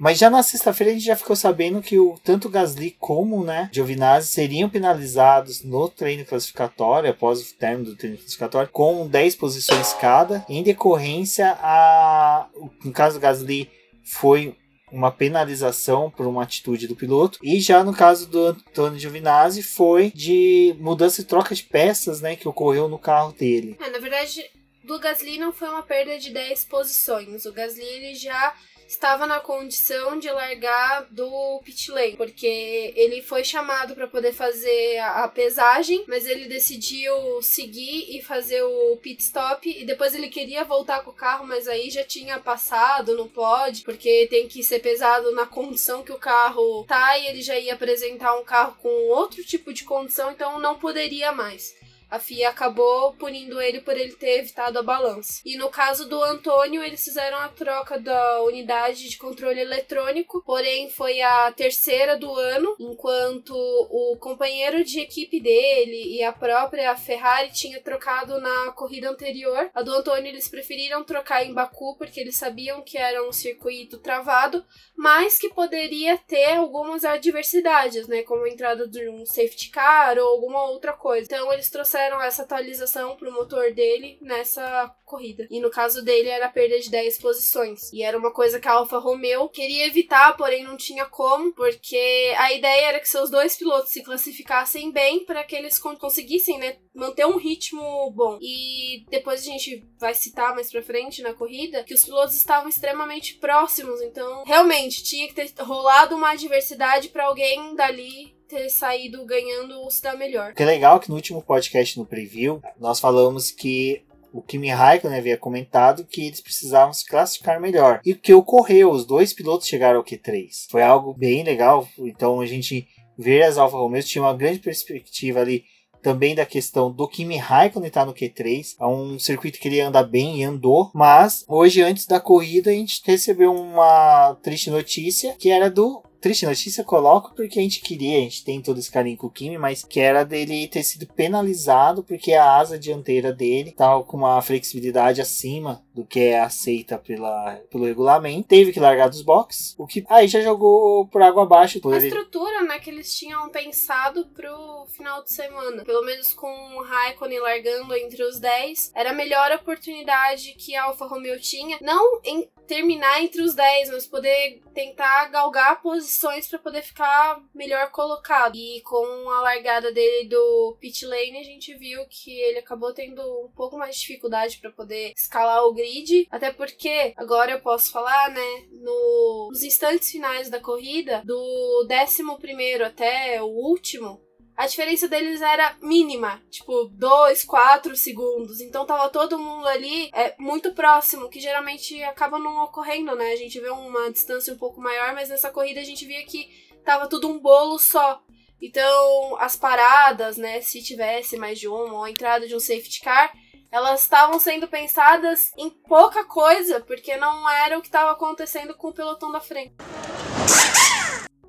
[0.00, 3.68] Mas já na sexta-feira a gente já ficou sabendo que o, tanto Gasly como né,
[3.70, 9.92] Giovinazzi seriam penalizados no treino classificatório, após o término do treino classificatório, com 10 posições
[9.92, 12.48] cada, em decorrência a.
[12.82, 13.70] No caso do Gasly,
[14.02, 14.56] foi
[14.90, 17.38] uma penalização por uma atitude do piloto.
[17.42, 22.36] E já no caso do Antônio Giovinazzi foi de mudança e troca de peças, né,
[22.36, 23.76] que ocorreu no carro dele.
[23.78, 24.42] É, na verdade,
[24.82, 27.44] do Gasly não foi uma perda de 10 posições.
[27.44, 28.54] O Gasly ele já
[28.90, 34.98] estava na condição de largar do pit lane, porque ele foi chamado para poder fazer
[34.98, 40.64] a, pesagem, mas ele decidiu seguir e fazer o pit stop e depois ele queria
[40.64, 44.80] voltar com o carro, mas aí já tinha passado, não pode, porque tem que ser
[44.80, 49.08] pesado na condição que o carro tá e ele já ia apresentar um carro com
[49.10, 51.78] outro tipo de condição, então não poderia mais
[52.10, 55.40] a FIA acabou punindo ele por ele ter evitado a balança.
[55.44, 60.90] E no caso do Antônio, eles fizeram a troca da unidade de controle eletrônico, porém
[60.90, 67.52] foi a terceira do ano, enquanto o companheiro de equipe dele e a própria Ferrari
[67.52, 69.70] tinha trocado na corrida anterior.
[69.74, 73.98] A do Antônio eles preferiram trocar em Baku porque eles sabiam que era um circuito
[73.98, 74.64] travado,
[74.96, 80.26] mas que poderia ter algumas adversidades, né, como a entrada de um safety car ou
[80.26, 81.26] alguma outra coisa.
[81.26, 85.46] Então eles trouxeram trouxeram essa atualização pro motor dele nessa corrida.
[85.50, 87.92] E no caso dele era a perda de 10 posições.
[87.92, 92.32] E era uma coisa que a Alfa Romeo queria evitar, porém não tinha como, porque
[92.38, 96.78] a ideia era que seus dois pilotos se classificassem bem para que eles conseguissem, né,
[96.94, 98.38] manter um ritmo bom.
[98.40, 102.68] E depois a gente vai citar mais pra frente na corrida que os pilotos estavam
[102.68, 109.24] extremamente próximos, então realmente tinha que ter rolado uma adversidade para alguém dali ter saído
[109.24, 110.52] ganhando ou se dar melhor.
[110.52, 115.18] Que é legal que no último podcast, no preview, nós falamos que o Kimi Raikkonen
[115.18, 118.00] havia comentado que eles precisavam se classificar melhor.
[118.04, 118.90] E o que ocorreu?
[118.90, 120.66] Os dois pilotos chegaram ao Q3.
[120.68, 121.88] Foi algo bem legal.
[121.98, 125.64] Então a gente vê as Alfa Romeo tinha uma grande perspectiva ali
[126.02, 128.76] também da questão do Kimi Raikkonen estar no Q3.
[128.80, 130.90] É um circuito que ele anda bem e andou.
[130.94, 136.46] Mas hoje, antes da corrida, a gente recebeu uma triste notícia que era do triste
[136.46, 139.58] notícia coloco porque a gente queria, a gente tem todo esse carinho com o Kimi,
[139.58, 144.40] mas que era dele ter sido penalizado porque a asa dianteira dele estava com uma
[144.42, 148.48] flexibilidade acima do que é aceita pela, pelo regulamento.
[148.48, 151.80] Teve que largar dos boxes, o que aí já jogou por água abaixo.
[151.84, 152.08] A ele...
[152.08, 157.40] estrutura, né, que eles tinham pensado pro final de semana, pelo menos com o Raikkonen
[157.40, 162.48] largando entre os 10, era a melhor oportunidade que a Alfa Romeo tinha, não em
[162.70, 168.54] terminar entre os 10, mas poder tentar galgar posições para poder ficar melhor colocado.
[168.54, 173.20] E com a largada dele do pit lane, a gente viu que ele acabou tendo
[173.44, 177.90] um pouco mais de dificuldade para poder escalar o grid, até porque agora eu posso
[177.90, 184.22] falar, né, no, nos instantes finais da corrida, do 11 até o último,
[184.60, 188.60] a diferença deles era mínima, tipo 2, 4 segundos.
[188.60, 193.32] Então tava todo mundo ali é, muito próximo, que geralmente acaba não ocorrendo, né?
[193.32, 196.46] A gente vê uma distância um pouco maior, mas nessa corrida a gente via que
[196.84, 198.20] tava tudo um bolo só.
[198.60, 203.00] Então, as paradas, né, se tivesse mais de uma, ou a entrada de um safety
[203.00, 203.32] car,
[203.72, 208.88] elas estavam sendo pensadas em pouca coisa, porque não era o que estava acontecendo com
[208.88, 209.72] o pelotão da frente.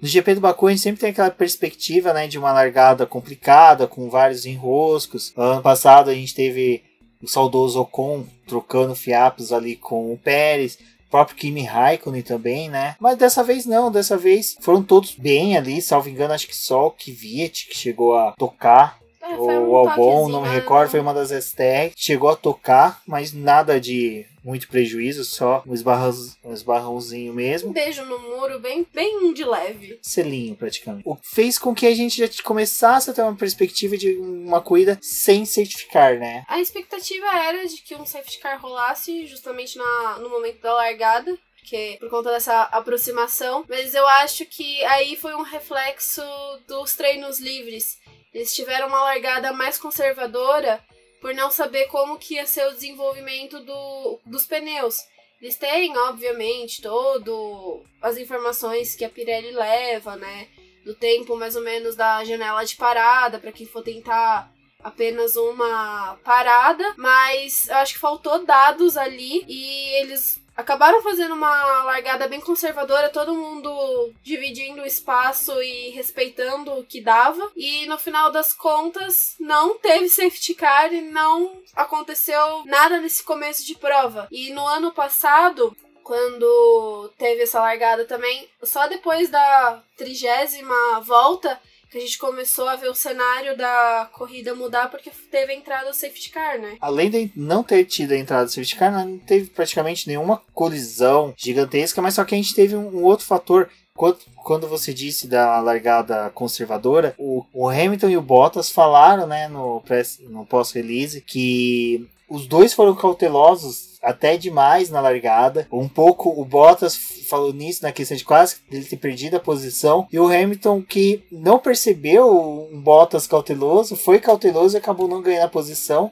[0.02, 3.86] No GP do Baku a gente sempre tem aquela perspectiva né, de uma largada complicada,
[3.88, 5.32] com vários enroscos.
[5.38, 6.84] Ano passado a gente teve
[7.22, 10.80] o saudoso Ocon trocando fiapos ali com o Pérez.
[11.08, 12.96] O próprio Kimi Raikkonen também, né?
[13.00, 16.88] Mas dessa vez não, dessa vez foram todos bem ali, salvo engano, acho que só
[16.88, 20.56] o Kvyat que chegou a tocar É, foi um o Albon, não me né?
[20.56, 21.92] recordo, foi uma das STR.
[21.96, 26.12] Chegou a tocar, mas nada de muito prejuízo, só um, esbarrão,
[26.44, 27.72] um esbarrãozinho Um mesmo.
[27.72, 30.00] beijo no muro, bem, bem de leve.
[30.02, 31.04] Selinho, praticamente.
[31.06, 34.62] O que fez com que a gente já começasse a ter uma perspectiva de uma
[34.62, 36.44] corrida sem certificar, né?
[36.48, 41.38] A expectativa era de que um safety car rolasse justamente na, no momento da largada.
[41.60, 46.22] Porque, por conta dessa aproximação, mas eu acho que aí foi um reflexo
[46.68, 48.00] dos treinos livres.
[48.34, 50.84] Eles tiveram uma largada mais conservadora
[51.22, 54.98] por não saber como que ia ser o desenvolvimento do, dos pneus.
[55.40, 60.50] Eles têm, obviamente, todo as informações que a Pirelli leva, né?
[60.84, 64.51] Do tempo mais ou menos da janela de parada para quem for tentar
[64.84, 72.28] apenas uma parada, mas acho que faltou dados ali e eles acabaram fazendo uma largada
[72.28, 77.52] bem conservadora, todo mundo dividindo o espaço e respeitando o que dava.
[77.56, 83.66] E no final das contas, não teve safety car e não aconteceu nada nesse começo
[83.66, 84.28] de prova.
[84.32, 91.60] E no ano passado, quando teve essa largada também, só depois da trigésima volta
[91.98, 95.96] a gente começou a ver o cenário da corrida mudar porque teve a entrada do
[95.96, 96.78] safety car, né?
[96.80, 101.34] Além de não ter tido a entrada do safety car, não teve praticamente nenhuma colisão
[101.38, 103.70] gigantesca, mas só que a gente teve um, outro fator.
[103.94, 109.84] Quando, você disse da largada conservadora, o, Hamilton e o Bottas falaram né, no,
[110.22, 115.68] no pós-release que os dois foram cautelosos até demais na largada.
[115.72, 120.08] Um pouco o Bottas falou nisso na questão de quase ele ter perdido a posição.
[120.12, 125.46] E o Hamilton que não percebeu um Bottas cauteloso, foi cauteloso e acabou não ganhando
[125.46, 126.12] a posição.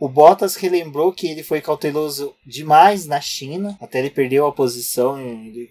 [0.00, 5.18] O Bottas relembrou que ele foi cauteloso demais na China, até ele perdeu a posição.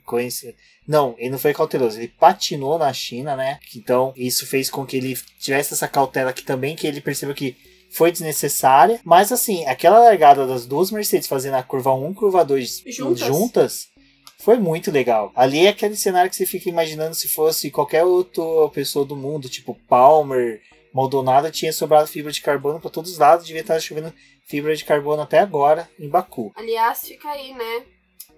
[0.06, 0.54] Conhece...
[0.86, 3.60] Não, ele não foi cauteloso, ele patinou na China, né?
[3.76, 7.56] Então isso fez com que ele tivesse essa cautela aqui também, que ele percebeu que
[7.90, 9.00] foi desnecessária.
[9.04, 13.20] Mas assim, aquela largada das duas Mercedes fazendo a curva 1 curva 2 Juntas.
[13.20, 13.88] juntas
[14.40, 15.32] foi muito legal.
[15.36, 19.50] Ali é aquele cenário que você fica imaginando se fosse qualquer outra pessoa do mundo,
[19.50, 20.62] tipo Palmer,
[20.94, 24.14] Maldonado, tinha sobrado fibra de carbono para todos os lados, devia estar chovendo
[24.46, 26.52] fibra de carbono até agora em Baku.
[26.56, 27.86] Aliás, fica aí, né?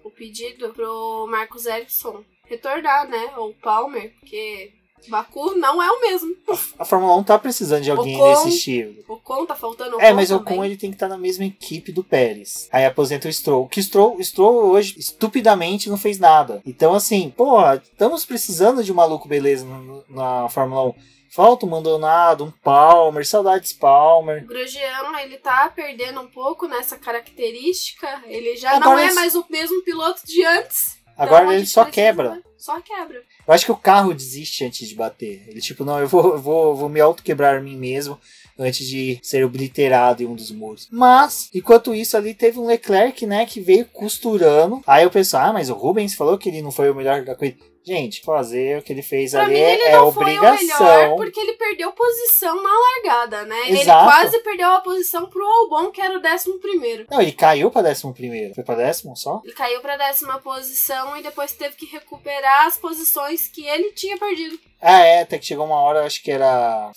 [0.02, 3.32] O pedido pro Marcos Ericsson retornar, né?
[3.36, 4.72] Ou Palmer, porque
[5.08, 6.36] Baku não é o mesmo.
[6.78, 8.30] A Fórmula 1 tá precisando de alguém Ocon.
[8.44, 8.94] desse estilo.
[9.08, 10.36] O Con tá faltando o É, Ocon mas o.
[10.36, 12.68] Ocon ele tem que estar na mesma equipe do Pérez.
[12.72, 13.66] Aí aposenta o Stroll.
[13.68, 16.60] Que Stroll, o Stroll hoje, estupidamente, não fez nada.
[16.66, 20.94] Então, assim, porra, estamos precisando de um maluco beleza no- na Fórmula 1.
[21.32, 24.42] Falta um Maldonado, um Palmer, saudades Palmer.
[24.42, 28.22] O Grosjean, ele tá perdendo um pouco nessa característica.
[28.26, 30.98] Ele já Agora não é mais o mesmo piloto de antes.
[31.20, 32.42] Agora Então, ele só quebra.
[32.56, 33.22] Só quebra.
[33.46, 35.44] Eu acho que o carro desiste antes de bater.
[35.48, 38.18] Ele, tipo, não, eu vou, eu vou, vou me auto-quebrar a mim mesmo
[38.58, 40.88] antes de ser obliterado em um dos muros.
[40.90, 44.82] Mas, enquanto isso, ali teve um Leclerc, né, que veio costurando.
[44.86, 47.34] Aí eu penso, ah, mas o Rubens falou que ele não foi o melhor da
[47.34, 47.58] corrida.
[47.82, 50.26] Gente, fazer o que ele fez Pra ali mim, é, ele é não foi o
[50.26, 50.86] obrigação.
[50.86, 53.58] melhor porque ele perdeu posição na largada, né?
[53.68, 54.04] Ele Exato.
[54.04, 57.06] quase perdeu a posição pro Albon, que era o décimo primeiro.
[57.10, 58.54] Não, ele caiu pra décimo primeiro.
[58.54, 59.40] Foi pra décimo só?
[59.44, 64.18] Ele caiu pra décima posição e depois teve que recuperar as posições que ele tinha
[64.18, 64.58] perdido.
[64.80, 66.90] Ah, é, até que chegou uma hora, acho que era.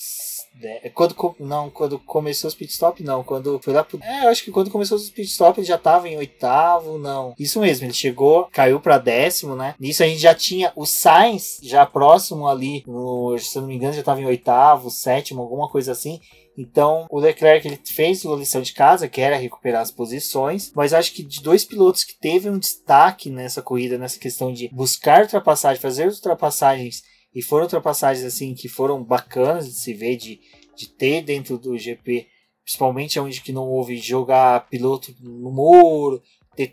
[0.64, 3.24] De- Quando, não, quando começou os pitstop, não.
[3.24, 4.00] Quando foi lá pro.
[4.02, 7.34] É, eu acho que quando começou os pitstop ele já tava em oitavo, não.
[7.38, 9.76] Isso mesmo, ele chegou, caiu pra décimo, né?
[9.80, 13.76] Nisso a gente já tinha o Sainz já próximo ali, no, se eu não me
[13.76, 16.20] engano, já tava em oitavo, sétimo, alguma coisa assim.
[16.56, 20.94] Então, o Leclerc ele fez a lição de casa, que era recuperar as posições, mas
[20.94, 25.24] acho que de dois pilotos que teve um destaque nessa corrida, nessa questão de buscar
[25.24, 27.02] ultrapassagem, fazer ultrapassagens
[27.34, 30.40] e foram ultrapassagens assim que foram bacanas de se ver, de,
[30.76, 32.28] de ter dentro do GP,
[32.64, 36.22] principalmente onde que não houve jogar piloto no muro,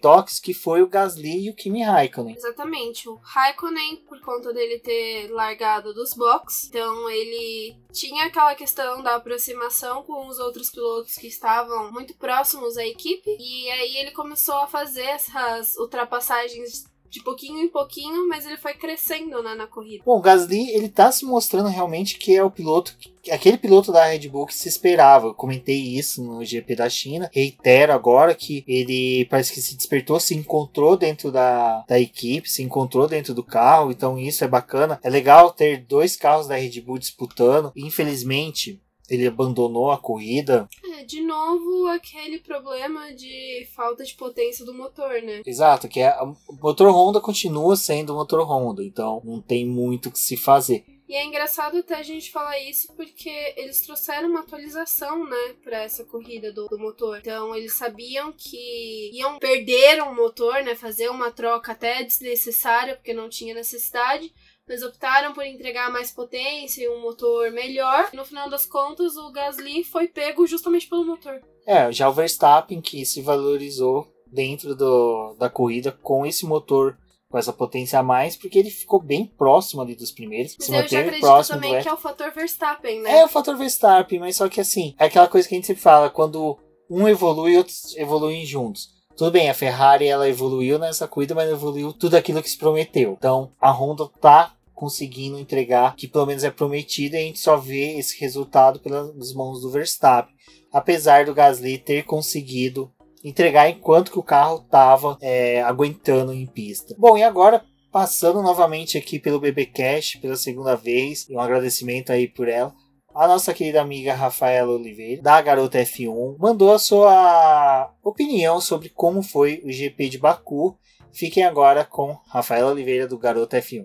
[0.01, 2.35] toques, que foi o Gasly e o Kimi Raikkonen.
[2.37, 3.09] Exatamente.
[3.09, 9.17] O Raikkonen, por conta dele ter largado dos box, então ele tinha aquela questão da
[9.17, 14.57] aproximação com os outros pilotos que estavam muito próximos à equipe, e aí ele começou
[14.57, 20.05] a fazer essas ultrapassagens de pouquinho em pouquinho, mas ele foi crescendo né, na corrida.
[20.07, 22.97] Bom, o Gasly, ele tá se mostrando realmente que é o piloto,
[23.31, 25.27] aquele piloto da Red Bull que se esperava.
[25.27, 27.29] Eu comentei isso no GP da China.
[27.35, 32.63] Reitero agora que ele parece que se despertou, se encontrou dentro da, da equipe, se
[32.63, 33.91] encontrou dentro do carro.
[33.91, 35.01] Então isso é bacana.
[35.03, 37.73] É legal ter dois carros da Red Bull disputando.
[37.75, 40.69] Infelizmente, ele abandonou a corrida.
[40.85, 45.43] É, de novo, aquele problema de falta de potência do motor, né?
[45.45, 50.09] Exato, que é, o motor Honda continua sendo o motor Honda, então não tem muito
[50.09, 50.85] o que se fazer.
[51.11, 55.83] E é engraçado até a gente falar isso porque eles trouxeram uma atualização, né, para
[55.83, 57.19] essa corrida do, do, motor.
[57.19, 63.13] Então eles sabiam que iam perder um motor, né, fazer uma troca até desnecessária porque
[63.13, 64.33] não tinha necessidade.
[64.71, 68.09] Mas optaram por entregar mais potência e um motor melhor.
[68.15, 71.41] No final das contas, o Gasly foi pego justamente pelo motor.
[71.67, 76.97] É, já o Verstappen que se valorizou dentro do, da corrida com esse motor
[77.29, 80.57] com essa potência a mais, porque ele ficou bem próximo ali dos primeiros.
[80.59, 83.19] Mas se eu já acredito próximo também que é o fator Verstappen, né?
[83.19, 85.83] É o fator Verstappen, mas só que assim, é aquela coisa que a gente sempre
[85.83, 86.59] fala, quando
[86.89, 88.89] um evolui, outros evoluem juntos.
[89.17, 93.17] Tudo bem, a Ferrari ela evoluiu nessa corrida, mas evoluiu tudo aquilo que se prometeu.
[93.19, 97.59] Então, a Honda tá conseguindo entregar que pelo menos é prometido e a gente só
[97.59, 100.35] vê esse resultado pelas mãos do Verstappen.
[100.73, 102.91] Apesar do Gasly ter conseguido
[103.23, 106.95] entregar enquanto que o carro estava é, aguentando em pista.
[106.97, 107.63] Bom, e agora
[107.93, 112.75] passando novamente aqui pelo BB Cash pela segunda vez, e um agradecimento aí por ela.
[113.15, 119.23] A nossa querida amiga Rafaela Oliveira, da Garota F1, mandou a sua opinião sobre como
[119.23, 120.79] foi o GP de Baku.
[121.13, 123.85] Fiquem agora com Rafaela Oliveira, do Garota F1.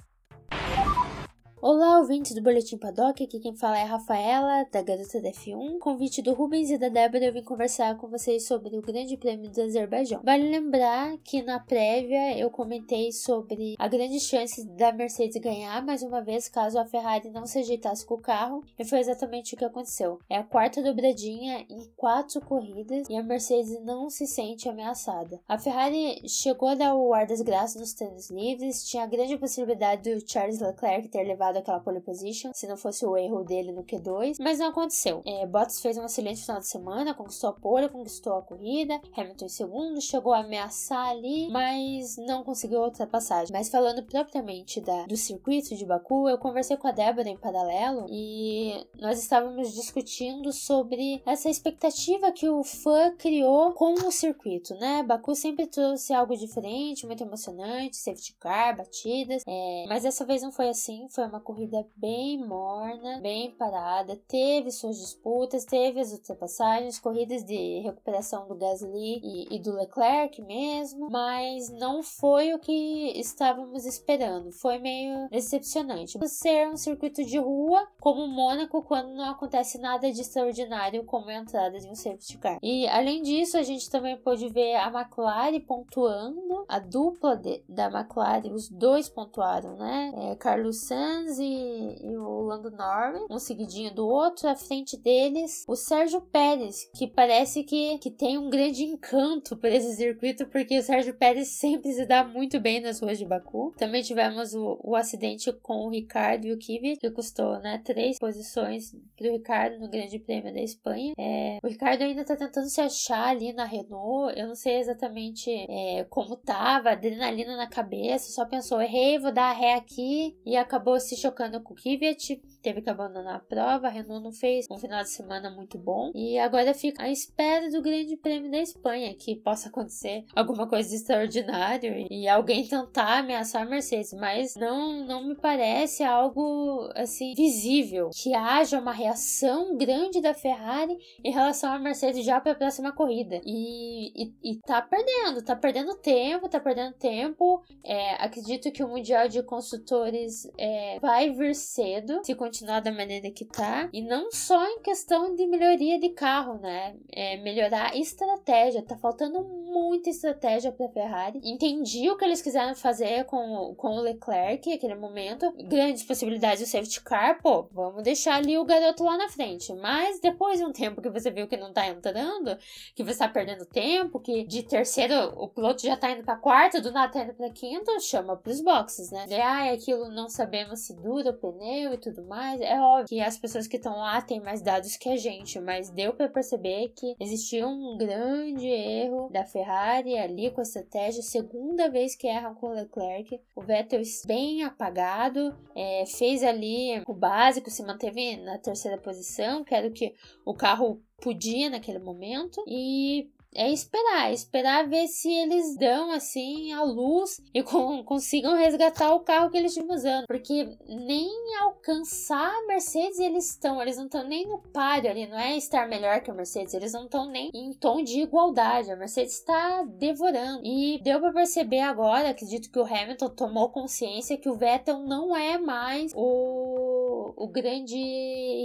[1.67, 5.79] Olá, ouvintes do Boletim Paddock, aqui quem fala é a Rafaela, da Garota da F1.
[5.79, 9.49] Convite do Rubens e da Débora, eu vim conversar com vocês sobre o Grande Prêmio
[9.49, 10.21] do Azerbaijão.
[10.23, 16.03] Vale lembrar que na prévia eu comentei sobre a grande chance da Mercedes ganhar mais
[16.03, 19.57] uma vez caso a Ferrari não se ajeitasse com o carro, e foi exatamente o
[19.57, 20.19] que aconteceu.
[20.29, 25.41] É a quarta dobradinha em quatro corridas e a Mercedes não se sente ameaçada.
[25.47, 29.35] A Ferrari chegou a dar o ar das graças nos treinos livres, tinha a grande
[29.35, 33.71] possibilidade do Charles Leclerc ter levado aquela pole position, se não fosse o erro dele
[33.71, 35.21] no Q2, mas não aconteceu.
[35.25, 39.45] É, Bottas fez um excelente final de semana, conquistou a pole, conquistou a corrida, Hamilton
[39.45, 43.51] em segundo, chegou a ameaçar ali, mas não conseguiu outra passagem.
[43.51, 48.05] Mas falando propriamente da, do circuito de Baku, eu conversei com a Débora em paralelo
[48.09, 55.03] e nós estávamos discutindo sobre essa expectativa que o fã criou com o circuito, né?
[55.03, 60.51] Baku sempre trouxe algo diferente, muito emocionante, safety car, batidas, é, mas dessa vez não
[60.51, 66.99] foi assim, foi uma corrida bem morna, bem parada, teve suas disputas, teve as ultrapassagens,
[66.99, 73.19] corridas de recuperação do Gasly e, e do Leclerc mesmo, mas não foi o que
[73.19, 74.51] estávamos esperando.
[74.51, 76.17] Foi meio decepcionante.
[76.27, 81.35] Ser um circuito de rua, como Mônaco, quando não acontece nada de extraordinário, como a
[81.35, 82.59] entrada de um safety car.
[82.61, 87.85] E além disso, a gente também pôde ver a McLaren pontuando, a dupla de, da
[87.85, 90.13] McLaren, os dois pontuaram, né?
[90.17, 95.65] É, Carlos Sainz e, e o Lando Norris, um seguidinho do outro, à frente deles
[95.67, 100.77] o Sérgio Pérez, que parece que, que tem um grande encanto por esse circuito, porque
[100.77, 103.73] o Sérgio Pérez sempre se dá muito bem nas ruas de Baku.
[103.77, 108.17] Também tivemos o, o acidente com o Ricardo e o Kvyat, que custou né, três
[108.19, 111.13] posições para o Ricardo no Grande Prêmio da Espanha.
[111.17, 115.49] É, o Ricardo ainda está tentando se achar ali na Renault, eu não sei exatamente
[115.49, 120.99] é, como tava, adrenalina na cabeça, só pensou, errei, vou dar ré aqui, e acabou
[120.99, 125.03] se chocando com Kvyat, teve que abandonar a prova, a Renault não fez um final
[125.03, 126.11] de semana muito bom.
[126.15, 130.95] E agora fica à espera do Grande Prêmio da Espanha, que possa acontecer alguma coisa
[130.95, 138.09] extraordinária e alguém tentar ameaçar a Mercedes, mas não, não me parece algo assim visível
[138.11, 142.91] que haja uma reação grande da Ferrari em relação à Mercedes já para a próxima
[142.91, 143.39] corrida.
[143.45, 147.61] E, e, e tá perdendo, tá perdendo tempo, tá perdendo tempo.
[147.83, 152.21] É, acredito que o Mundial de Construtores é, vai vir cedo.
[152.23, 153.89] Se continuar da maneira que tá.
[153.91, 156.95] E não só em questão de melhoria de carro, né?
[157.11, 158.81] É melhorar a estratégia.
[158.81, 161.41] Tá faltando muita estratégia pra Ferrari.
[161.43, 165.51] Entendi o que eles quiseram fazer com, com o Leclerc naquele momento.
[165.67, 169.73] Grandes possibilidades do safety car, pô, vamos deixar ali o garoto lá na frente.
[169.73, 172.57] Mas depois de um tempo que você viu que não tá entrando,
[172.95, 176.79] que você tá perdendo tempo, que de terceiro o piloto já tá indo pra quarta,
[176.79, 179.25] do nada tá indo pra quinta, chama pros boxes, né?
[179.29, 182.44] E, ah, aquilo não sabemos se dura o pneu e tudo mais.
[182.59, 185.89] É óbvio que as pessoas que estão lá têm mais dados que a gente, mas
[185.89, 191.21] deu para perceber que existia um grande erro da Ferrari ali com a estratégia.
[191.21, 193.39] Segunda vez que erram com o Leclerc.
[193.55, 199.73] O Vettel bem apagado, é, fez ali o básico, se manteve na terceira posição, que
[199.73, 200.13] era o que
[200.45, 202.63] o carro podia naquele momento.
[202.67, 209.13] E é esperar, esperar ver se eles dão assim a luz e com, consigam resgatar
[209.13, 211.29] o carro que eles estavam usando, porque nem
[211.61, 215.87] alcançar a Mercedes eles estão, eles não estão nem no páreo ali, não é estar
[215.87, 218.91] melhor que a Mercedes, eles não estão nem em tom de igualdade.
[218.91, 224.37] A Mercedes está devorando e deu para perceber agora, acredito que o Hamilton tomou consciência
[224.37, 227.04] que o Vettel não é mais o
[227.35, 227.95] o grande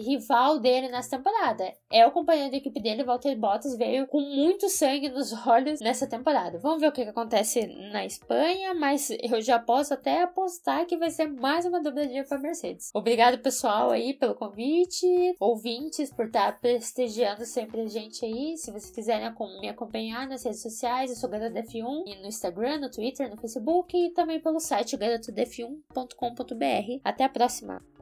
[0.04, 1.72] rival dele nessa temporada.
[1.90, 6.06] É o companheiro da equipe dele, Walter Bottas, veio com muito sangue nos olhos nessa
[6.06, 6.58] temporada.
[6.58, 10.96] Vamos ver o que, que acontece na Espanha, mas eu já posso até apostar que
[10.96, 12.90] vai ser mais uma dobradinha para Mercedes.
[12.94, 15.06] Obrigado, pessoal, aí pelo convite,
[15.38, 18.56] ouvintes, por estar prestigiando sempre a gente aí.
[18.56, 19.30] Se vocês quiserem
[19.60, 23.96] me acompanhar nas redes sociais, eu sou Garota F1 no Instagram, no Twitter, no Facebook
[23.96, 27.00] e também pelo site garotodf1.com.br.
[27.04, 27.99] Até a próxima!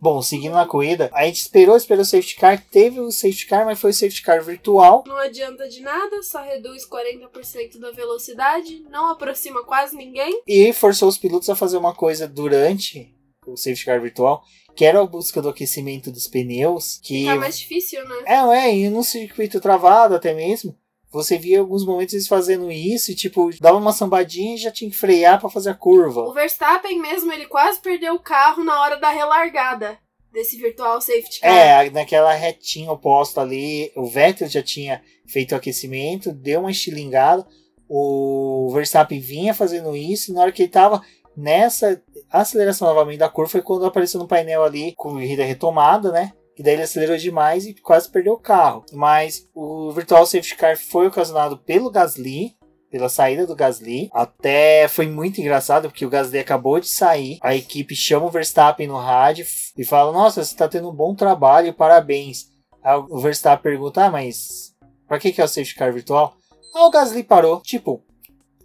[0.00, 3.66] Bom, seguindo na corrida, a gente esperou, esperou o safety car, teve o safety car,
[3.66, 5.04] mas foi o safety car virtual.
[5.06, 10.42] Não adianta de nada, só reduz 40% da velocidade, não aproxima quase ninguém.
[10.46, 13.14] E forçou os pilotos a fazer uma coisa durante
[13.46, 14.42] o safety car virtual,
[14.74, 16.98] que era a busca do aquecimento dos pneus.
[17.02, 18.24] Que tá mais difícil, né?
[18.24, 20.74] É, é, e num circuito travado até mesmo.
[21.12, 24.90] Você via alguns momentos eles fazendo isso e, tipo, dava uma sambadinha e já tinha
[24.90, 26.22] que frear para fazer a curva.
[26.22, 29.98] O Verstappen mesmo, ele quase perdeu o carro na hora da relargada
[30.32, 31.50] desse virtual safety car.
[31.50, 37.44] É, naquela retinha oposta ali, o Vettel já tinha feito o aquecimento, deu uma estilingada.
[37.88, 41.02] O Verstappen vinha fazendo isso, e na hora que ele tava
[41.36, 42.00] nessa
[42.30, 46.32] aceleração novamente da curva foi quando apareceu no painel ali, corrida retomada, né?
[46.60, 48.84] E daí ele acelerou demais e quase perdeu o carro.
[48.92, 52.54] Mas o Virtual Safety Car foi ocasionado pelo Gasly,
[52.90, 54.10] pela saída do Gasly.
[54.12, 57.38] Até foi muito engraçado porque o Gasly acabou de sair.
[57.40, 61.14] A equipe chama o Verstappen no rádio e fala: Nossa, você está tendo um bom
[61.14, 62.50] trabalho, parabéns.
[62.84, 64.74] Aí o Verstappen pergunta: Ah, mas
[65.08, 66.36] pra que, que é o safety car virtual?
[66.74, 67.62] Ah, o Gasly parou.
[67.62, 68.04] Tipo,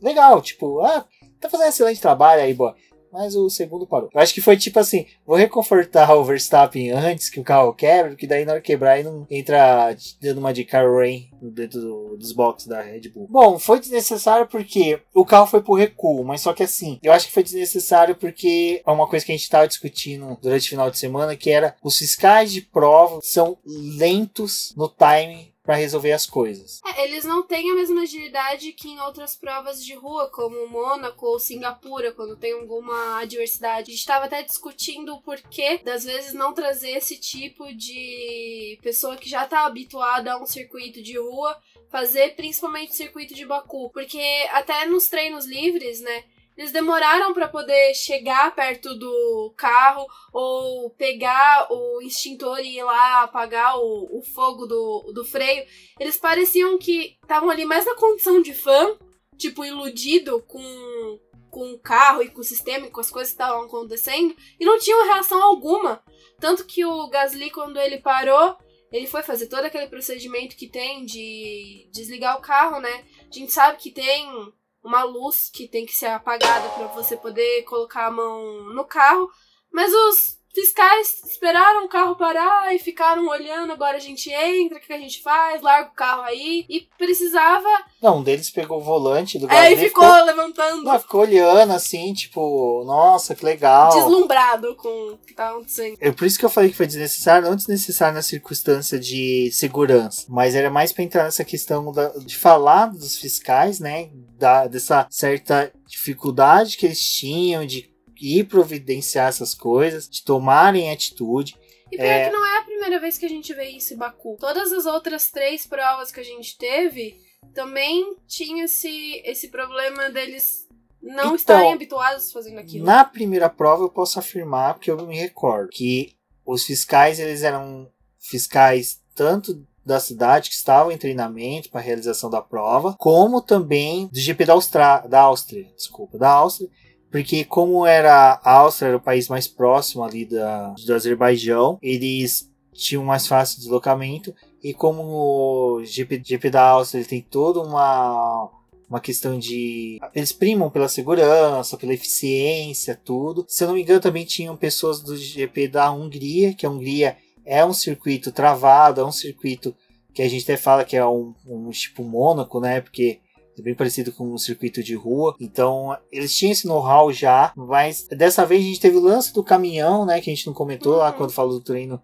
[0.02, 1.06] legal, tipo, ah,
[1.39, 2.76] tá fazendo um excelente trabalho aí, boa
[3.16, 4.09] mas o segundo parou.
[4.13, 8.11] Eu acho que foi tipo assim: vou reconfortar o Verstappen antes que o carro quebre,
[8.11, 12.18] porque daí na hora que quebrar ele não entra dando uma de Rain dentro do,
[12.18, 13.28] dos boxes da Red Bull.
[13.30, 17.28] Bom, foi desnecessário porque o carro foi pro recuo, mas só que assim, eu acho
[17.28, 20.91] que foi desnecessário porque é uma coisa que a gente tava discutindo durante o final
[20.91, 26.28] de semana, que era os fiscais de prova são lentos no time para resolver as
[26.28, 26.80] coisas.
[26.86, 31.26] É, eles não têm a mesma agilidade que em outras provas de rua, como Mônaco
[31.26, 33.89] ou Singapura, quando tem alguma adversidade.
[33.89, 39.18] A gente estava até discutindo o porquê das vezes não trazer esse tipo de pessoa
[39.18, 41.59] que já está habituada a um circuito de rua
[41.89, 46.26] fazer principalmente o circuito de Baku, porque até nos treinos livres, né,
[46.58, 53.24] eles demoraram para poder chegar perto do carro ou pegar o extintor e ir lá
[53.24, 55.66] apagar o, o fogo do, do freio.
[55.99, 58.97] Eles pareciam que estavam ali mais na condição de fã,
[59.38, 63.41] tipo, iludido com, com o carro e com o sistema e com as coisas que
[63.41, 66.01] estavam acontecendo, e não tinham reação alguma.
[66.39, 68.58] Tanto que o Gasly, quando ele parou,
[68.91, 73.03] ele foi fazer todo aquele procedimento que tem de desligar o carro, né?
[73.30, 74.53] A gente sabe que tem
[74.86, 79.28] uma luz que tem que ser apagada para você poder colocar a mão no carro.
[79.72, 83.74] Mas os fiscais esperaram o carro parar e ficaram olhando.
[83.74, 85.62] Agora a gente entra, o que a gente faz?
[85.62, 86.66] Larga o carro aí.
[86.70, 87.68] E precisava.
[88.02, 89.52] Não, um deles pegou o volante do.
[89.52, 90.84] É, e ficou, ficou levantando.
[90.84, 93.90] Não, ficou olhando assim, tipo, nossa, que legal.
[93.90, 95.98] Deslumbrado com o que tava acontecendo.
[96.00, 100.26] É por isso que eu falei que foi desnecessário, não desnecessário na circunstância de segurança.
[100.30, 104.10] Mas era mais para entrar nessa questão da, de falar dos fiscais, né?
[104.38, 111.58] Da, dessa certa dificuldade que eles tinham de ir providenciar essas coisas, de tomarem atitude.
[111.92, 112.30] E pior é...
[112.30, 114.38] que não é a primeira vez que a gente vê isso em Baku.
[114.40, 117.18] Todas as outras três provas que a gente teve
[117.54, 120.68] também tinha esse, esse problema deles
[121.02, 122.86] não então, estarem habituados fazendo aquilo.
[122.86, 126.16] Na primeira prova eu posso afirmar, porque eu me recordo, que
[126.46, 132.30] os fiscais eles eram fiscais tanto da cidade que estavam em treinamento para a realização
[132.30, 136.70] da prova, como também do GP da, Austra da Áustria, desculpa, da Áustria,
[137.12, 142.52] porque como era a Áustria era o país mais próximo ali da, do Azerbaijão, eles
[142.74, 148.52] tinham mais fácil deslocamento e como o GP, GP da Áustria ele tem toda uma
[148.88, 153.44] uma questão de eles primam pela segurança, pela eficiência, tudo.
[153.48, 157.18] Se eu não me engano, também tinham pessoas do GP da Hungria, que a Hungria
[157.46, 159.76] é um circuito travado, é um circuito
[160.14, 162.82] que a gente até fala que é um, um tipo Mônaco, né?
[162.82, 163.20] Porque
[163.58, 165.36] é bem parecido com um circuito de rua.
[165.39, 169.43] Então, eles tinham esse know-how já, mas dessa vez a gente teve o lance do
[169.43, 171.00] caminhão, né, que a gente não comentou uhum.
[171.00, 172.02] lá quando falou do treino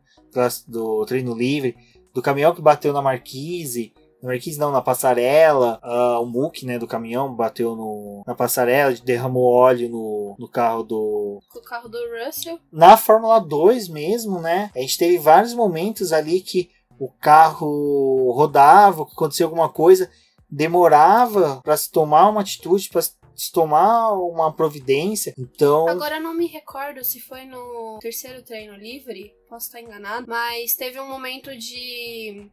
[0.66, 1.76] do treino livre,
[2.14, 6.78] do caminhão que bateu na Marquise, na Marquise não, na passarela, uh, o muque, né,
[6.78, 11.42] do caminhão bateu no, na passarela, derramou óleo no, no carro do...
[11.56, 12.60] O carro do Russell.
[12.72, 16.70] Na Fórmula 2 mesmo, né, a gente teve vários momentos ali que
[17.00, 20.10] o carro rodava, que aconteceu alguma coisa,
[20.50, 23.02] demorava para se tomar uma atitude, para
[23.42, 25.34] antes, tomar uma providência.
[25.38, 25.88] Então.
[25.88, 31.00] Agora não me recordo se foi no terceiro treino livre, posso estar enganado, mas teve
[31.00, 32.50] um momento de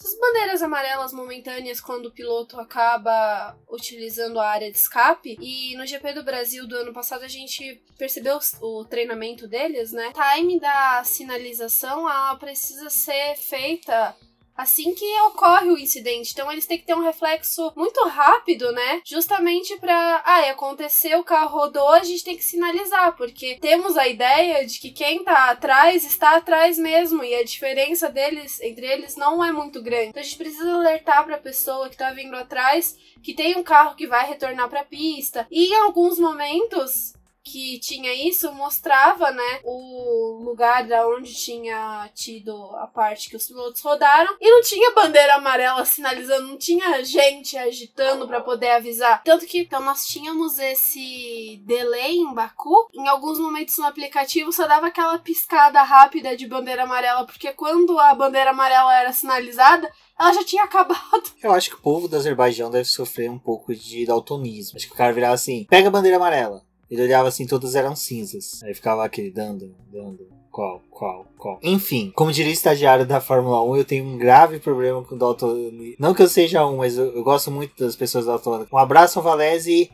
[0.00, 5.36] essas bandeiras amarelas momentâneas quando o piloto acaba utilizando a área de escape.
[5.40, 10.10] E no GP do Brasil do ano passado a gente percebeu o treinamento deles, né?
[10.12, 14.16] Time da sinalização ela precisa ser feita
[14.60, 16.32] assim que ocorre o incidente.
[16.32, 19.00] Então eles têm que ter um reflexo muito rápido, né?
[19.04, 24.06] Justamente para, ah, aconteceu, o carro rodou, a gente tem que sinalizar, porque temos a
[24.06, 29.16] ideia de que quem tá atrás está atrás mesmo e a diferença deles entre eles
[29.16, 30.08] não é muito grande.
[30.08, 33.62] Então a gente precisa alertar para a pessoa que tá vindo atrás que tem um
[33.62, 35.46] carro que vai retornar para a pista.
[35.50, 37.12] E em alguns momentos
[37.44, 43.46] que tinha isso mostrava, né, o lugar da onde tinha tido a parte que os
[43.46, 49.22] pilotos rodaram e não tinha bandeira amarela sinalizando, não tinha gente agitando para poder avisar.
[49.22, 52.88] Tanto que então nós tínhamos esse delay em Baku.
[52.94, 57.98] Em alguns momentos no aplicativo só dava aquela piscada rápida de bandeira amarela, porque quando
[57.98, 61.32] a bandeira amarela era sinalizada, ela já tinha acabado.
[61.42, 64.76] Eu acho que o povo do Azerbaijão deve sofrer um pouco de daltonismo.
[64.76, 66.62] Acho que o cara virava assim: pega a bandeira amarela.
[66.90, 68.62] Ele olhava assim, todas eram cinzas.
[68.62, 70.28] Aí ficava aquele dando, dando.
[70.50, 71.60] Qual, qual, qual.
[71.62, 75.18] Enfim, como diria o estagiário da Fórmula 1, eu tenho um grave problema com o
[75.18, 75.70] Dalton.
[75.96, 78.72] Não que eu seja um, mas eu, eu gosto muito das pessoas daltônicas.
[78.72, 79.90] Um abraço ao Valese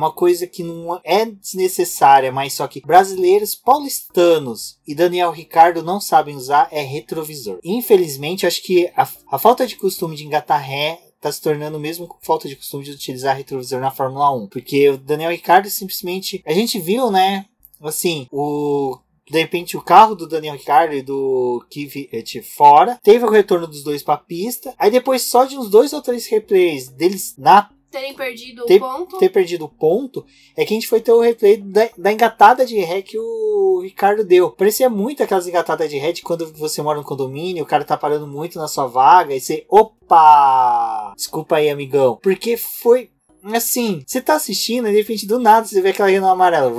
[0.00, 6.00] uma coisa que não é desnecessária, mas só que brasileiros paulistanos e Daniel Ricardo não
[6.00, 7.58] sabem usar é retrovisor.
[7.62, 12.06] Infelizmente, acho que a, a falta de costume de engatar ré tá se tornando mesmo
[12.06, 14.48] com falta de costume de utilizar retrovisor na Fórmula 1.
[14.48, 16.42] Porque o Daniel Ricciardo simplesmente.
[16.46, 17.44] A gente viu, né?
[17.82, 18.98] Assim, o
[19.30, 23.84] de repente o carro do Daniel Ricciardo e do Kvyat fora, teve o retorno dos
[23.84, 27.70] dois para a pista, aí depois só de uns dois ou três replays deles na
[27.90, 29.18] terem perdido ter, o ponto.
[29.18, 30.24] Ter perdido o ponto
[30.56, 33.80] é que a gente foi ter o replay da, da engatada de ré que o
[33.82, 34.50] Ricardo deu.
[34.50, 37.96] Parecia muito aquelas engatadas de ré de quando você mora no condomínio, o cara tá
[37.96, 41.12] parando muito na sua vaga e você, opa!
[41.16, 42.18] Desculpa aí, amigão.
[42.22, 43.10] Porque foi
[43.54, 46.70] assim, você tá assistindo e de repente do nada você vê aquela rena amarela.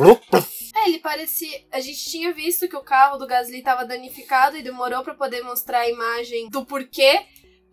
[0.73, 1.61] É, ele parecia.
[1.71, 5.43] A gente tinha visto que o carro do Gasly tava danificado e demorou para poder
[5.43, 7.21] mostrar a imagem do porquê.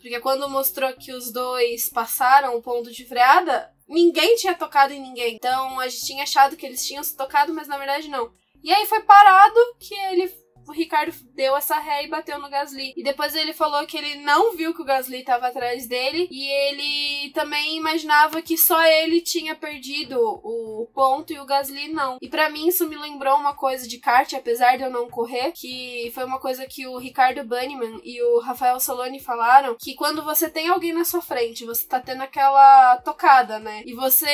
[0.00, 5.00] Porque quando mostrou que os dois passaram o ponto de freada, ninguém tinha tocado em
[5.00, 5.34] ninguém.
[5.34, 8.32] Então a gente tinha achado que eles tinham se tocado, mas na verdade não.
[8.62, 10.28] E aí foi parado que ele
[10.68, 12.92] o Ricardo deu essa ré e bateu no Gasly.
[12.96, 16.46] E depois ele falou que ele não viu que o Gasly estava atrás dele e
[16.46, 22.18] ele também imaginava que só ele tinha perdido o ponto e o Gasly não.
[22.20, 25.52] E para mim isso me lembrou uma coisa de kart, apesar de eu não correr,
[25.52, 30.22] que foi uma coisa que o Ricardo Bunnyman e o Rafael Soloni falaram, que quando
[30.22, 33.82] você tem alguém na sua frente, você tá tendo aquela tocada, né?
[33.86, 34.28] E você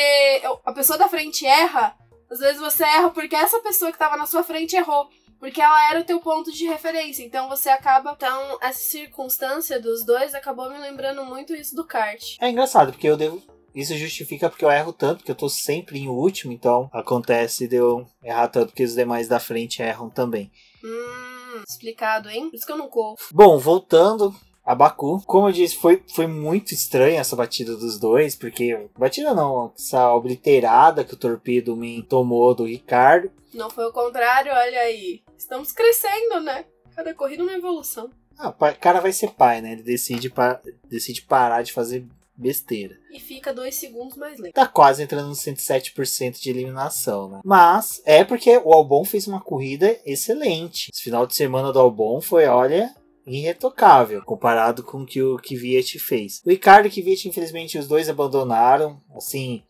[0.64, 1.96] a pessoa da frente erra,
[2.28, 5.08] às vezes você erra porque essa pessoa que tava na sua frente errou
[5.44, 7.22] porque ela era o teu ponto de referência.
[7.22, 8.14] Então você acaba.
[8.16, 12.38] Então, essa circunstância dos dois acabou me lembrando muito isso do kart.
[12.40, 13.42] É engraçado, porque eu devo.
[13.74, 17.76] Isso justifica porque eu erro tanto, porque eu tô sempre em último, então acontece de
[17.76, 20.50] eu errar tanto que os demais da frente erram também.
[20.82, 22.48] Hum, explicado, hein?
[22.48, 23.16] Por isso que eu não corro.
[23.30, 24.34] Bom, voltando
[24.64, 25.22] a Baku.
[25.26, 30.10] Como eu disse, foi, foi muito estranha essa batida dos dois, porque batida não, essa
[30.14, 33.30] obliterada que o Torpedo Me tomou do Ricardo.
[33.52, 35.23] Não foi o contrário, olha aí.
[35.38, 36.64] Estamos crescendo, né?
[36.94, 38.10] Cada corrida uma evolução.
[38.38, 39.72] Ah, o cara vai ser pai, né?
[39.72, 42.06] Ele decide, pa decide parar de fazer
[42.36, 42.96] besteira.
[43.12, 44.54] E fica dois segundos mais lento.
[44.54, 47.40] Tá quase entrando no 107% de eliminação, né?
[47.44, 50.90] Mas é porque o Albon fez uma corrida excelente.
[50.92, 52.92] Esse final de semana do Albon foi, olha,
[53.26, 56.42] irretocável comparado com o que o Kvyat fez.
[56.44, 59.00] O Ricardo e o Kvyat, infelizmente, os dois abandonaram.
[59.14, 59.62] Assim,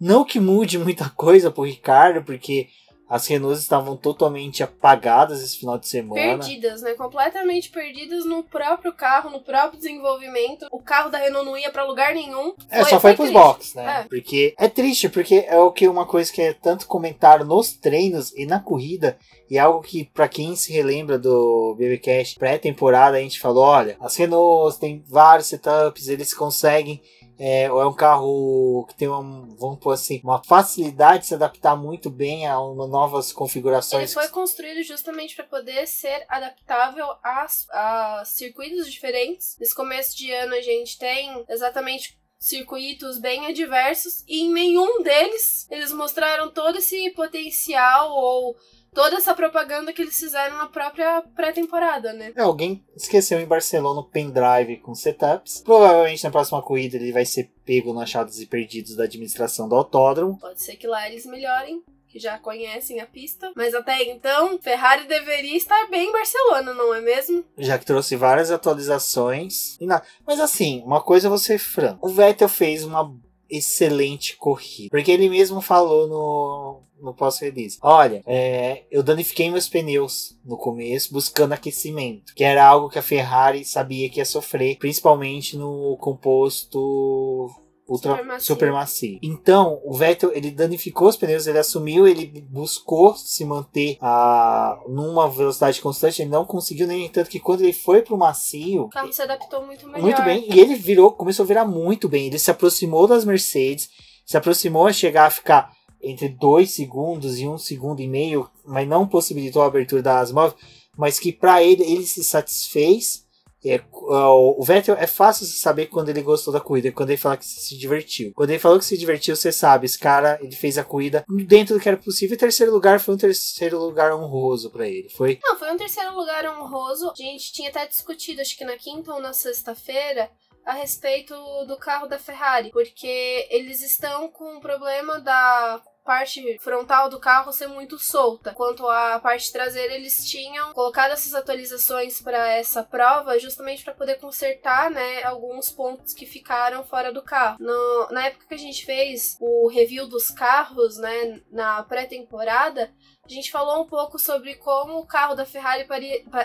[0.00, 2.68] não que mude muita coisa pro Ricardo, porque
[3.08, 6.38] as Renaults estavam totalmente apagadas esse final de semana.
[6.38, 6.92] Perdidas, né?
[6.94, 10.66] Completamente perdidas no próprio carro, no próprio desenvolvimento.
[10.70, 12.54] O carro da Renault não ia para lugar nenhum.
[12.70, 14.02] É, só foi, foi pros boxes, né?
[14.02, 14.08] É.
[14.08, 18.32] Porque é triste, porque é o que uma coisa que é tanto comentário nos treinos
[18.36, 19.16] e na corrida.
[19.50, 23.96] E é algo que, para quem se relembra do BBcast pré-temporada, a gente falou: olha,
[24.00, 27.00] as Renaults têm vários setups, eles conseguem
[27.38, 31.34] é, ou é um carro que tem uma, vamos pôr assim, uma facilidade de se
[31.34, 34.10] adaptar muito bem a uma, novas configurações.
[34.10, 39.56] Ele foi construído justamente para poder ser adaptável a, a circuitos diferentes.
[39.60, 45.66] Nesse começo de ano a gente tem exatamente circuitos bem adversos e em nenhum deles
[45.70, 48.56] eles mostraram todo esse potencial ou
[48.94, 52.32] toda essa propaganda que eles fizeram na própria pré-temporada, né?
[52.36, 55.62] É, alguém esqueceu em Barcelona o pendrive com setups.
[55.64, 59.74] Provavelmente na próxima corrida ele vai ser pego no achados e perdidos da administração do
[59.74, 60.38] autódromo.
[60.38, 63.52] Pode ser que lá eles melhorem que já conhecem a pista.
[63.54, 67.44] Mas até então, Ferrari deveria estar bem em Barcelona, não é mesmo?
[67.56, 69.76] Já que trouxe várias atualizações.
[69.80, 69.86] E.
[70.26, 72.06] Mas assim, uma coisa eu vou ser franco.
[72.06, 73.14] O Vettel fez uma
[73.50, 74.88] excelente corrida.
[74.90, 77.78] Porque ele mesmo falou no, no pós-release.
[77.82, 83.02] Olha, é, eu danifiquei meus pneus no começo buscando aquecimento, que era algo que a
[83.02, 87.50] Ferrari sabia que ia sofrer, principalmente no composto
[87.88, 89.18] ultra super macio.
[89.22, 95.28] Então, o Vettel, ele danificou os pneus, ele assumiu, ele buscou se manter a, numa
[95.28, 98.82] velocidade constante, ele não conseguiu, nem tanto que quando ele foi pro macio...
[98.82, 100.02] O carro se adaptou muito melhor.
[100.02, 103.88] Muito bem, e ele virou, começou a virar muito bem, ele se aproximou das Mercedes,
[104.26, 105.72] se aproximou a chegar a ficar
[106.02, 110.30] entre 2 segundos e 1 um segundo e meio, mas não possibilitou a abertura das
[110.30, 110.60] móveis,
[110.96, 113.26] mas que para ele, ele se satisfez
[113.64, 117.44] é, o Vettel é fácil saber quando ele gostou da corrida, quando ele fala que
[117.44, 118.32] se divertiu.
[118.34, 121.74] Quando ele falou que se divertiu, você sabe, esse cara ele fez a corrida dentro
[121.74, 122.34] do que era possível.
[122.34, 125.08] E terceiro lugar foi um terceiro lugar honroso para ele.
[125.08, 125.38] Foi?
[125.42, 127.10] Não, foi um terceiro lugar honroso.
[127.10, 130.30] A gente tinha até discutido, acho que na quinta ou na sexta-feira,
[130.64, 131.34] a respeito
[131.66, 137.52] do carro da Ferrari, porque eles estão com um problema da parte frontal do carro
[137.52, 138.54] ser muito solta.
[138.54, 144.14] Quanto à parte traseira, eles tinham colocado essas atualizações para essa prova justamente para poder
[144.14, 147.58] consertar, né, alguns pontos que ficaram fora do carro.
[147.60, 152.90] No, na época que a gente fez o review dos carros, né, na pré-temporada,
[153.28, 155.86] a gente falou um pouco sobre como o carro da Ferrari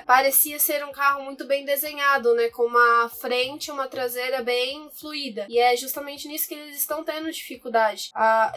[0.06, 2.50] parecia ser um carro muito bem desenhado, né?
[2.50, 5.46] Com uma frente e uma traseira bem fluida.
[5.50, 8.12] E é justamente nisso que eles estão tendo dificuldade.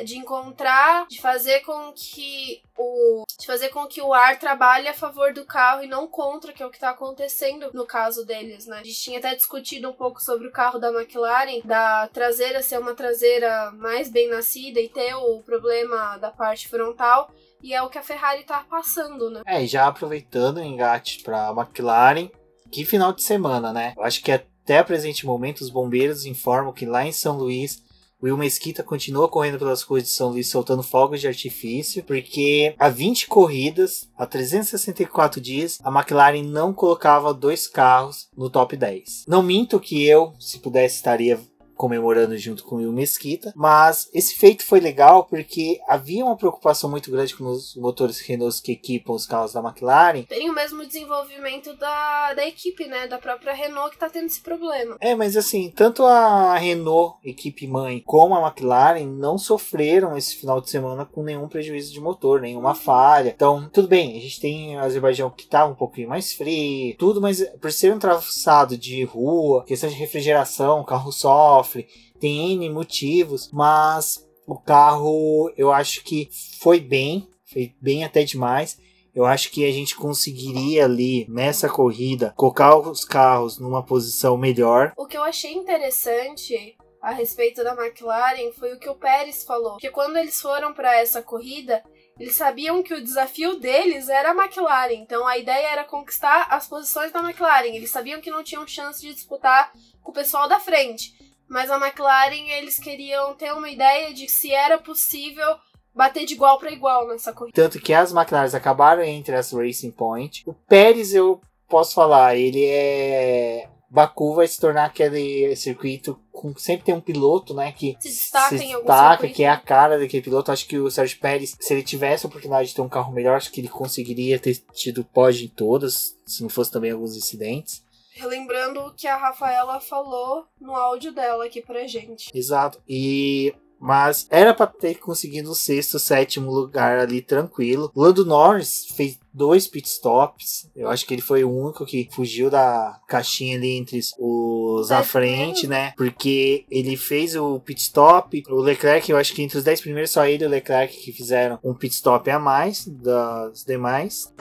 [0.04, 3.24] de encontrar, de fazer com que o.
[3.38, 6.62] de fazer com que o ar trabalhe a favor do carro e não contra, que
[6.62, 8.80] é o que está acontecendo no caso deles, né?
[8.80, 12.78] A gente tinha até discutido um pouco sobre o carro da McLaren, da traseira ser
[12.78, 17.30] uma traseira mais bem nascida e ter o problema da parte frontal.
[17.62, 19.42] E é o que a Ferrari tá passando, né?
[19.46, 22.30] É, e já aproveitando o engate pra McLaren,
[22.70, 23.94] que final de semana, né?
[23.96, 27.84] Eu acho que até presente momento os bombeiros informam que lá em São Luís
[28.22, 32.88] Will Mesquita continua correndo pelas ruas de São Luís soltando fogos de artifício, porque há
[32.88, 39.24] 20 corridas, há 364 dias, a McLaren não colocava dois carros no top 10.
[39.28, 41.38] Não minto que eu, se pudesse, estaria
[41.76, 43.52] comemorando junto com o Will Mesquita.
[43.54, 48.62] Mas esse feito foi legal porque havia uma preocupação muito grande com os motores Renault
[48.62, 50.22] que equipam os carros da McLaren.
[50.22, 53.06] Tem o mesmo desenvolvimento da, da equipe, né?
[53.06, 54.96] Da própria Renault que tá tendo esse problema.
[55.00, 60.60] É, mas assim, tanto a Renault, equipe mãe, como a McLaren não sofreram esse final
[60.60, 62.74] de semana com nenhum prejuízo de motor, nenhuma uhum.
[62.74, 63.32] falha.
[63.34, 67.20] Então, tudo bem, a gente tem o Azerbaijão que tá um pouquinho mais frio, tudo,
[67.20, 71.88] mas por ser um traçado de rua, questão de refrigeração, carro sofre sofre,
[72.20, 76.28] tem N motivos, mas o carro eu acho que
[76.60, 78.78] foi bem, foi bem até demais.
[79.14, 84.92] Eu acho que a gente conseguiria ali nessa corrida colocar os carros numa posição melhor.
[84.96, 89.78] O que eu achei interessante a respeito da McLaren foi o que o Pérez falou,
[89.78, 91.82] que quando eles foram para essa corrida,
[92.18, 96.66] eles sabiam que o desafio deles era a McLaren, então a ideia era conquistar as
[96.66, 97.74] posições da McLaren.
[97.74, 101.15] Eles sabiam que não tinham chance de disputar com o pessoal da frente.
[101.48, 105.56] Mas a McLaren, eles queriam ter uma ideia de se era possível
[105.94, 107.54] bater de igual para igual nessa corrida.
[107.54, 110.42] Tanto que as McLaren acabaram entre as Racing Point.
[110.46, 113.68] O Pérez, eu posso falar, ele é.
[113.88, 118.58] Baku vai se tornar aquele circuito com sempre tem um piloto, né, que se destaca,
[118.58, 120.50] se destaca que é a cara daquele piloto.
[120.50, 123.36] Acho que o Sérgio Pérez, se ele tivesse a oportunidade de ter um carro melhor,
[123.36, 127.85] acho que ele conseguiria ter tido pódio em todas, se não fosse também alguns incidentes
[128.16, 132.30] relembrando o que a Rafaela falou no áudio dela aqui pra gente.
[132.34, 132.80] Exato.
[132.88, 137.90] E mas era para ter conseguido o sexto, sétimo lugar ali tranquilo.
[137.94, 140.70] Lando Norris fez dois pitstops.
[140.74, 145.02] Eu acho que ele foi o único que fugiu da caixinha ali entre os à
[145.02, 145.92] frente, né?
[145.96, 148.42] Porque ele fez o pitstop.
[148.48, 151.12] O Leclerc, eu acho que entre os dez primeiros, só ele e o Leclerc que
[151.12, 154.32] fizeram um pitstop a mais das demais.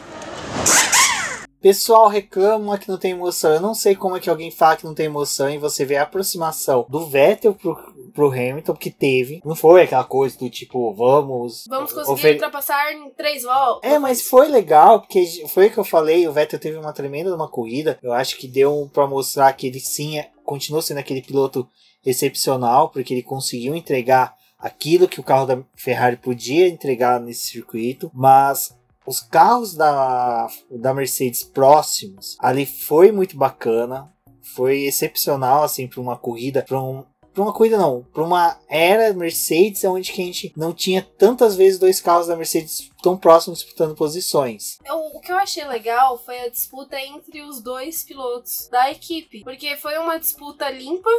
[1.66, 3.52] Pessoal reclama que não tem emoção.
[3.52, 5.96] Eu não sei como é que alguém fala que não tem emoção e você vê
[5.96, 7.76] a aproximação do Vettel pro,
[8.14, 9.42] pro Hamilton, que teve.
[9.44, 11.66] Não foi aquela coisa do tipo, vamos.
[11.68, 13.92] Vamos conseguir ultrapassar em três voltas.
[13.92, 16.28] É, mas foi legal, porque foi o que eu falei.
[16.28, 17.98] O Vettel teve uma tremenda uma corrida.
[18.04, 21.68] Eu acho que deu para mostrar que ele sim é continuou sendo aquele piloto
[22.06, 28.12] excepcional, porque ele conseguiu entregar aquilo que o carro da Ferrari podia entregar nesse circuito,
[28.14, 28.72] mas
[29.06, 36.18] os carros da, da Mercedes próximos ali foi muito bacana, foi excepcional assim para uma
[36.18, 37.06] corrida, para um,
[37.42, 42.00] uma corrida não, para uma era Mercedes onde a gente não tinha tantas vezes dois
[42.00, 44.78] carros da Mercedes tão próximos disputando posições.
[44.90, 49.76] O que eu achei legal foi a disputa entre os dois pilotos da equipe, porque
[49.76, 51.10] foi uma disputa limpa.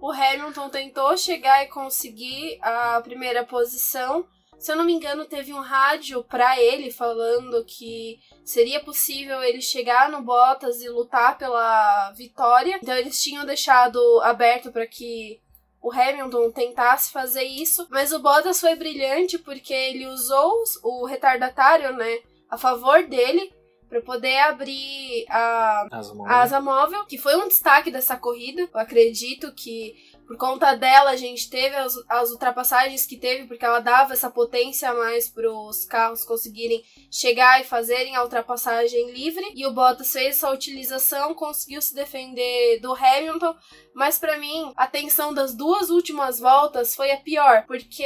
[0.00, 4.24] O Hamilton tentou chegar e conseguir a primeira posição,
[4.60, 9.62] se eu não me engano, teve um rádio para ele falando que seria possível ele
[9.62, 12.78] chegar no Bottas e lutar pela vitória.
[12.80, 15.40] Então eles tinham deixado aberto para que
[15.80, 21.96] o Hamilton tentasse fazer isso, mas o Bottas foi brilhante porque ele usou o retardatário,
[21.96, 22.18] né,
[22.50, 23.50] a favor dele
[23.90, 26.32] para poder abrir a asa móvel.
[26.32, 28.68] a asa móvel, que foi um destaque dessa corrida.
[28.72, 29.96] Eu acredito que
[30.30, 34.30] por conta dela, a gente teve as, as ultrapassagens que teve, porque ela dava essa
[34.30, 39.44] potência a mais para os carros conseguirem chegar e fazerem a ultrapassagem livre.
[39.56, 43.56] E o Bottas fez essa utilização, conseguiu se defender do Hamilton.
[43.94, 48.04] Mas para mim, a tensão das duas últimas voltas foi a pior, porque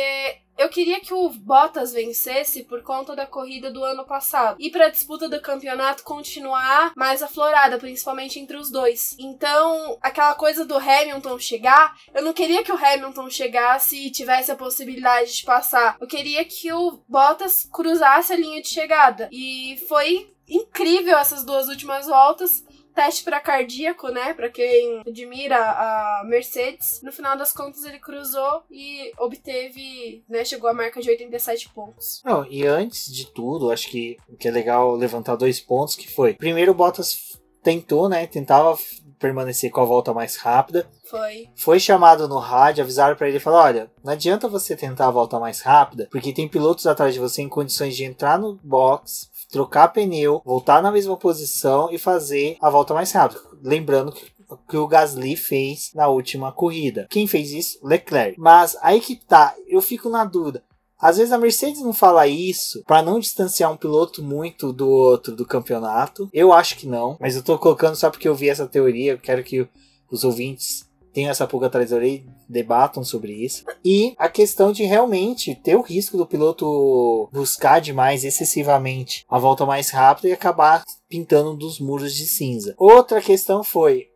[0.56, 4.56] eu queria que o Bottas vencesse por conta da corrida do ano passado.
[4.60, 9.16] E para a disputa do campeonato continuar mais aflorada, principalmente entre os dois.
[9.18, 14.52] Então, aquela coisa do Hamilton chegar, eu não queria que o Hamilton chegasse e tivesse
[14.52, 15.96] a possibilidade de passar.
[16.00, 19.28] Eu queria que o Bottas cruzasse a linha de chegada.
[19.32, 22.62] E foi incrível essas duas últimas voltas
[22.94, 24.32] teste para cardíaco, né?
[24.34, 27.00] Para quem admira a Mercedes.
[27.02, 30.44] No final das contas, ele cruzou e obteve, né?
[30.44, 32.22] Chegou à marca de 87 pontos.
[32.24, 36.10] Não, e antes de tudo, acho que o que é legal levantar dois pontos que
[36.10, 36.34] foi.
[36.34, 38.26] Primeiro, o Bottas tentou, né?
[38.26, 38.76] Tentava
[39.18, 40.86] permanecer com a volta mais rápida.
[41.08, 41.48] Foi.
[41.56, 45.40] Foi chamado no rádio, avisaram para ele, falou: "Olha, não adianta você tentar a volta
[45.40, 49.88] mais rápida, porque tem pilotos atrás de você em condições de entrar no box, trocar
[49.88, 53.40] pneu, voltar na mesma posição e fazer a volta mais rápida.
[53.62, 54.34] Lembrando que
[54.68, 57.06] que o Gasly fez na última corrida.
[57.10, 57.78] Quem fez isso?
[57.82, 58.38] Leclerc.
[58.38, 60.62] Mas aí que tá, eu fico na dúvida.
[61.00, 65.34] Às vezes a Mercedes não fala isso para não distanciar um piloto muito do outro
[65.34, 66.28] do campeonato.
[66.32, 69.12] Eu acho que não, mas eu tô colocando só porque eu vi essa teoria.
[69.12, 69.66] Eu quero que
[70.10, 70.83] os ouvintes
[71.14, 73.64] tenham essa pulga atrás da orelha debatam sobre isso.
[73.82, 79.64] E a questão de realmente ter o risco do piloto buscar demais, excessivamente, a volta
[79.64, 82.74] mais rápida e acabar pintando dos muros de cinza.
[82.76, 84.08] Outra questão foi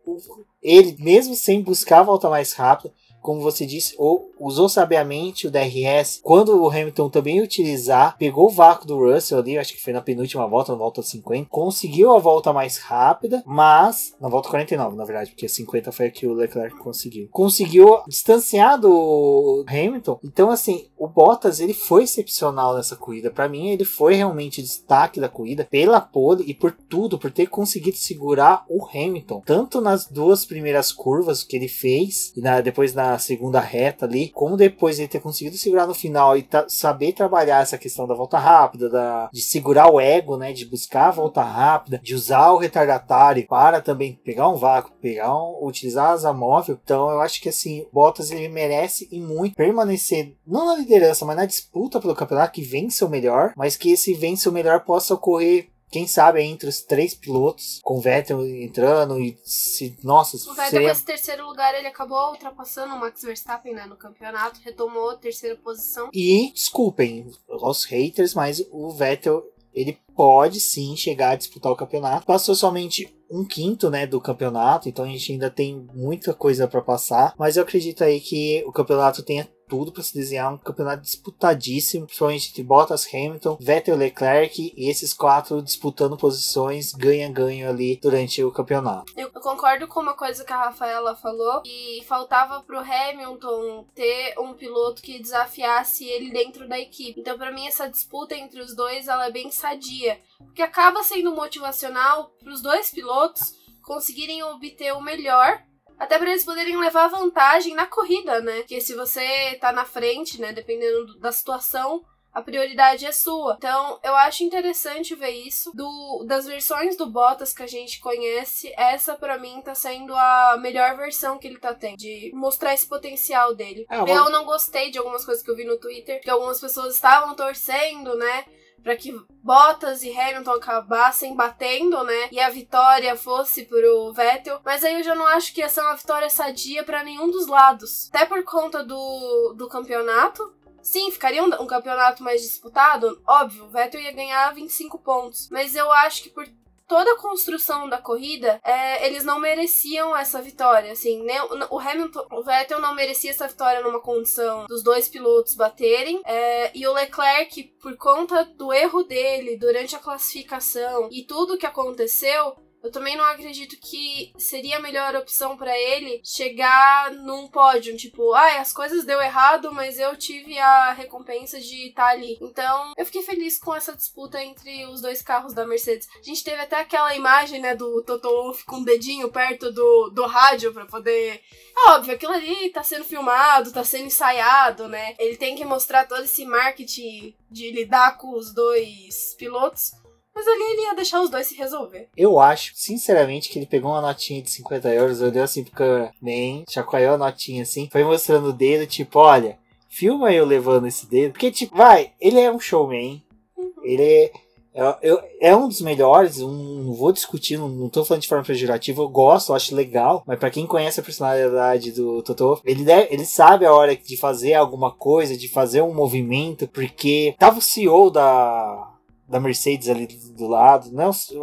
[0.61, 5.51] ele, mesmo sem buscar a volta mais rápida, como você disse, ou usou sabiamente o
[5.51, 6.19] DRS.
[6.23, 10.01] Quando o Hamilton também utilizar, pegou o vácuo do Russell ali, acho que foi na
[10.01, 15.05] penúltima volta, na volta 50, conseguiu a volta mais rápida, mas na volta 49, na
[15.05, 17.27] verdade, porque a 50 foi a que o Leclerc conseguiu.
[17.31, 20.19] Conseguiu distanciar do Hamilton.
[20.23, 23.31] Então, assim, o Bottas ele foi excepcional nessa corrida.
[23.31, 27.47] Para mim, ele foi realmente destaque da corrida pela pole e por tudo, por ter
[27.47, 32.93] conseguido segurar o Hamilton, tanto nas duas primeiras curvas que ele fez e na, depois
[32.93, 37.61] na segunda reta ali, como depois ele ter conseguido segurar no final e saber trabalhar
[37.61, 41.41] essa questão da volta rápida, da, de segurar o ego, né, de buscar a volta
[41.41, 46.77] rápida, de usar o retardatário para também pegar um vácuo, pegar um, utilizar asa móvel.
[46.83, 51.35] Então eu acho que assim, Bottas ele merece e muito permanecer não na liderança, mas
[51.35, 55.13] na disputa pelo campeonato que vence o melhor, mas que esse vence o melhor possa
[55.13, 59.97] ocorrer quem sabe entre os três pilotos, com o Vettel entrando e se.
[60.03, 60.87] Nossa, O Vettel seria...
[60.87, 65.15] com esse terceiro lugar, ele acabou ultrapassando o Max Verstappen né, no campeonato, retomou a
[65.15, 66.09] terceira posição.
[66.13, 72.25] E, desculpem os haters, mas o Vettel, ele pode sim chegar a disputar o campeonato.
[72.25, 76.81] Passou somente um quinto, né, do campeonato, então a gente ainda tem muita coisa para
[76.81, 81.03] passar, mas eu acredito aí que o campeonato tenha tudo para se desenhar um campeonato
[81.03, 88.43] disputadíssimo, principalmente entre Bottas, Hamilton, Vettel, Leclerc e esses quatro disputando posições ganha-ganho ali durante
[88.43, 89.13] o campeonato.
[89.15, 94.53] Eu concordo com uma coisa que a Rafaela falou, e faltava pro Hamilton ter um
[94.53, 97.19] piloto que desafiasse ele dentro da equipe.
[97.19, 101.35] Então, para mim, essa disputa entre os dois ela é bem sadia, porque acaba sendo
[101.35, 103.53] motivacional para os dois pilotos
[103.83, 105.63] conseguirem obter o melhor
[105.99, 108.59] até para eles poderem levar vantagem na corrida, né?
[108.59, 113.55] Porque se você tá na frente, né, dependendo da situação, a prioridade é sua.
[113.57, 115.71] Então, eu acho interessante ver isso.
[115.73, 120.57] Do, das versões do Bottas que a gente conhece, essa para mim tá sendo a
[120.61, 121.97] melhor versão que ele tá tendo.
[121.97, 123.85] De mostrar esse potencial dele.
[123.89, 126.95] É, Eu não gostei de algumas coisas que eu vi no Twitter, que algumas pessoas
[126.95, 128.45] estavam torcendo, né?
[128.83, 132.29] Para que Bottas e Hamilton acabassem batendo, né?
[132.31, 134.59] E a vitória fosse pro Vettel.
[134.63, 137.47] Mas aí eu já não acho que ia ser uma vitória sadia para nenhum dos
[137.47, 138.09] lados.
[138.13, 140.53] Até por conta do, do campeonato.
[140.81, 145.49] Sim, ficaria um, um, campeonato mais disputado, óbvio, o Vettel ia ganhar 25 pontos.
[145.51, 146.47] Mas eu acho que por
[146.89, 150.91] toda a construção da corrida, é, eles não mereciam essa vitória.
[150.91, 155.53] Assim, nem, o Hamilton, o Vettel não merecia essa vitória numa condição dos dois pilotos
[155.53, 156.19] baterem.
[156.25, 161.65] É, e o Leclerc, por conta do erro dele durante a classificação e tudo que
[161.65, 167.95] aconteceu, eu também não acredito que seria a melhor opção para ele chegar num pódio,
[167.97, 172.37] tipo, ah, as coisas deu errado, mas eu tive a recompensa de estar tá ali.
[172.41, 176.07] Então, eu fiquei feliz com essa disputa entre os dois carros da Mercedes.
[176.19, 179.71] A gente teve até aquela imagem, né, do Toto Wolff com o um dedinho perto
[179.71, 181.41] do, do rádio para poder.
[181.77, 185.15] É óbvio, aquilo ali tá sendo filmado, tá sendo ensaiado, né?
[185.19, 189.91] Ele tem que mostrar todo esse marketing de lidar com os dois pilotos.
[190.33, 192.07] Mas ali ele ia deixar os dois se resolver.
[192.15, 196.63] Eu acho, sinceramente, que ele pegou uma notinha de 50 euros, olhou assim pro cameraman,
[196.69, 199.57] chacoalhou a notinha assim, foi mostrando o dedo, tipo, olha,
[199.89, 201.33] filma eu levando esse dedo.
[201.33, 203.21] Porque, tipo, vai, ele é um showman.
[203.57, 203.73] Uhum.
[203.83, 204.31] Ele é.
[204.71, 208.45] É, é, um dos melhores, um, não vou discutir, não, não tô falando de forma
[208.45, 212.85] pejorativa, eu gosto, eu acho legal, mas para quem conhece a personalidade do Totô, ele,
[213.09, 217.61] ele sabe a hora de fazer alguma coisa, de fazer um movimento, porque tava o
[217.61, 218.88] CEO da,
[219.29, 221.37] da Mercedes ali do lado, não, sei,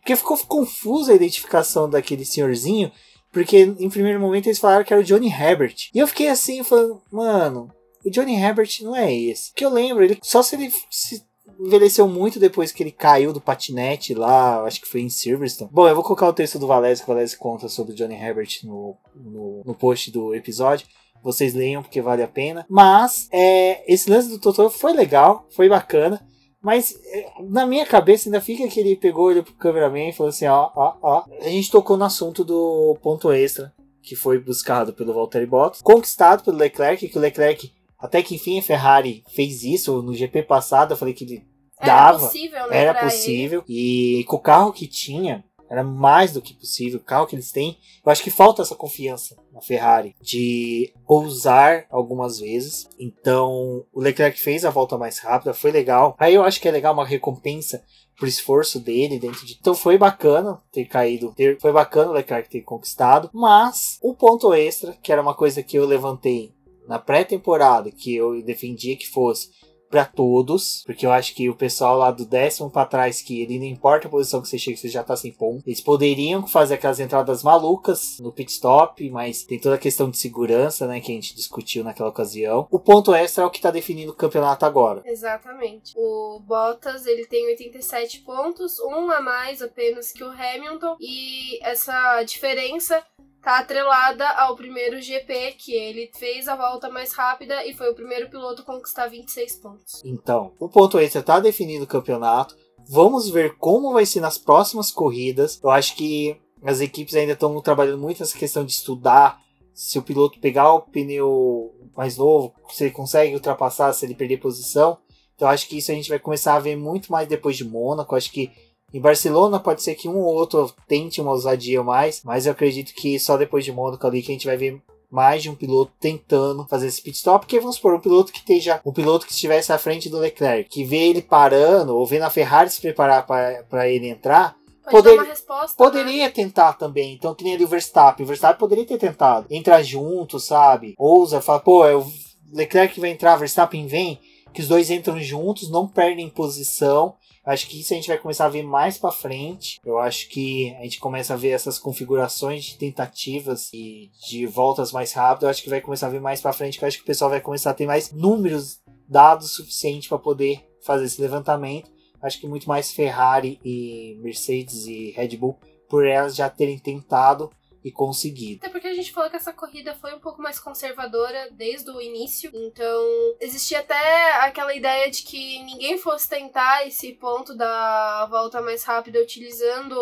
[0.00, 2.92] porque ficou confusa a identificação daquele senhorzinho,
[3.32, 5.74] porque em primeiro momento eles falaram que era o Johnny Herbert.
[5.92, 7.70] E eu fiquei assim, falando, mano,
[8.04, 9.52] o Johnny Herbert não é esse.
[9.54, 11.24] Que eu lembro, ele só se ele se
[11.58, 15.70] envelheceu muito depois que ele caiu do patinete lá, acho que foi em Silverstone.
[15.72, 18.14] Bom, eu vou colocar o texto do Valese, que o Valese conta sobre o Johnny
[18.14, 20.86] Herbert no, no, no post do episódio
[21.24, 22.66] vocês leiam porque vale a pena.
[22.68, 26.20] Mas é, esse lance do Totoro foi legal, foi bacana.
[26.64, 30.30] Mas eh, na minha cabeça ainda fica que ele pegou ele pro cameraman e falou
[30.30, 31.24] assim: ó, ó, ó.
[31.42, 33.70] A gente tocou no assunto do ponto extra,
[34.02, 38.58] que foi buscado pelo Valtteri Bottas, conquistado pelo Leclerc, que o Leclerc, até que enfim
[38.58, 40.92] a Ferrari fez isso no GP passado.
[40.92, 41.44] Eu falei que ele
[41.84, 42.16] dava.
[42.16, 42.76] Era possível, né?
[42.78, 43.64] Era possível.
[43.68, 44.20] Ele.
[44.20, 45.44] E com o carro que tinha,
[45.74, 46.98] era mais do que possível.
[46.98, 51.86] O carro que eles têm, eu acho que falta essa confiança na Ferrari de ousar
[51.90, 52.88] algumas vezes.
[52.98, 56.14] Então, o Leclerc fez a volta mais rápida, foi legal.
[56.18, 57.84] Aí eu acho que é legal uma recompensa
[58.16, 59.56] pro esforço dele dentro de.
[59.60, 61.60] Então foi bacana ter caído, ter...
[61.60, 65.76] foi bacana o Leclerc ter conquistado, mas o ponto extra, que era uma coisa que
[65.76, 66.54] eu levantei
[66.86, 69.50] na pré-temporada, que eu defendia que fosse
[69.94, 73.60] para todos, porque eu acho que o pessoal lá do décimo para trás, que ele
[73.60, 75.62] não importa a posição que você chega, você já tá sem ponto.
[75.64, 80.18] Eles poderiam fazer aquelas entradas malucas no pit stop, mas tem toda a questão de
[80.18, 82.66] segurança, né, que a gente discutiu naquela ocasião.
[82.72, 85.00] O ponto extra é o que tá definindo o campeonato agora.
[85.06, 85.92] Exatamente.
[85.96, 92.20] O Bottas, ele tem 87 pontos, um a mais apenas que o Hamilton, e essa
[92.24, 93.00] diferença
[93.44, 97.94] tá atrelada ao primeiro GP, que ele fez a volta mais rápida e foi o
[97.94, 100.02] primeiro piloto a conquistar 26 pontos.
[100.04, 102.56] Então, o ponto extra tá definido o campeonato.
[102.88, 105.60] Vamos ver como vai ser nas próximas corridas.
[105.62, 109.38] Eu acho que as equipes ainda estão trabalhando muito nessa questão de estudar
[109.74, 114.38] se o piloto pegar o pneu mais novo, se ele consegue ultrapassar, se ele perder
[114.38, 114.98] posição.
[115.34, 118.14] Então acho que isso a gente vai começar a ver muito mais depois de Mônaco.
[118.14, 118.50] Acho que
[118.94, 122.94] em Barcelona pode ser que um ou outro tente uma ousadia mais, mas eu acredito
[122.94, 124.80] que só depois de Mônaco ali que a gente vai ver
[125.10, 128.38] mais de um piloto tentando fazer esse pit stop, porque vamos supor, um piloto que
[128.38, 132.22] esteja, um piloto que estivesse à frente do Leclerc, que vê ele parando, ou vendo
[132.22, 134.56] a Ferrari se preparar para ele entrar,
[134.90, 136.30] Poder, resposta, poderia né?
[136.30, 137.14] tentar também.
[137.14, 138.22] Então, que nem ali o Verstappen.
[138.22, 140.94] O Verstappen poderia ter tentado entrar junto, sabe?
[140.98, 142.04] Ousa, fala, pô, é o
[142.52, 144.20] Leclerc vai entrar, Verstappen vem.
[144.52, 147.14] Que os dois entram juntos, não perdem posição
[147.44, 149.78] Acho que isso a gente vai começar a ver mais para frente.
[149.84, 154.92] Eu acho que a gente começa a ver essas configurações de tentativas e de voltas
[154.92, 155.42] mais rápidas.
[155.42, 156.80] Eu acho que vai começar a ver mais para frente.
[156.80, 160.66] Eu acho que o pessoal vai começar a ter mais números, dados suficientes para poder
[160.82, 161.92] fazer esse levantamento.
[162.22, 167.50] Acho que muito mais Ferrari e Mercedes e Red Bull por elas já terem tentado
[167.84, 168.60] e conseguido.
[168.64, 172.00] Até porque a gente falou que essa corrida foi um pouco mais conservadora desde o
[172.00, 178.62] início, então existia até aquela ideia de que ninguém fosse tentar esse ponto da volta
[178.62, 179.94] mais rápida utilizando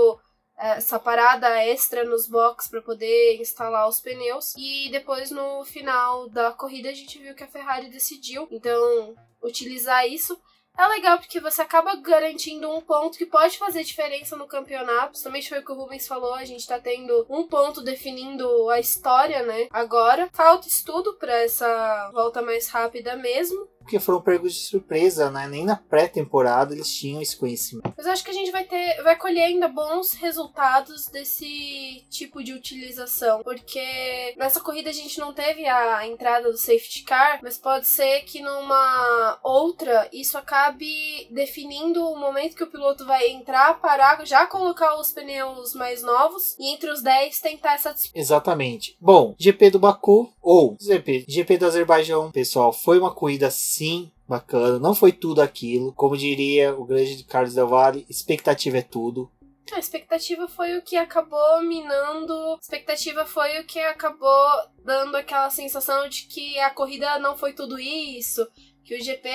[0.56, 4.54] é, essa parada extra nos boxes para poder instalar os pneus.
[4.56, 10.06] E depois no final da corrida a gente viu que a Ferrari decidiu então utilizar
[10.06, 10.40] isso.
[10.76, 15.22] É legal porque você acaba garantindo um ponto que pode fazer diferença no campeonato.
[15.22, 18.80] Também foi o que o Rubens falou, a gente tá tendo um ponto definindo a
[18.80, 19.68] história, né?
[19.70, 23.68] Agora, falta estudo para essa volta mais rápida mesmo.
[23.82, 25.46] Porque foram pegos de surpresa, né?
[25.46, 27.92] Nem na pré-temporada eles tinham esse conhecimento.
[27.96, 32.42] Mas eu acho que a gente vai ter, vai colher ainda bons resultados desse tipo
[32.42, 37.58] de utilização, porque nessa corrida a gente não teve a entrada do safety car, mas
[37.58, 43.80] pode ser que numa outra isso acabe definindo o momento que o piloto vai entrar,
[43.80, 48.18] parar, já colocar os pneus mais novos e entre os 10 tentar essa disputa.
[48.18, 48.96] Exatamente.
[49.00, 54.78] Bom, GP do Baku ou GP, GP do Azerbaijão, pessoal, foi uma corrida sim bacana,
[54.78, 55.92] não foi tudo aquilo.
[55.92, 59.30] Como diria o grande Carlos Del Valle, expectativa é tudo.
[59.72, 62.32] A expectativa foi o que acabou minando.
[62.32, 64.46] A expectativa foi o que acabou
[64.84, 68.46] dando aquela sensação de que a corrida não foi tudo isso
[68.84, 69.28] que o GP,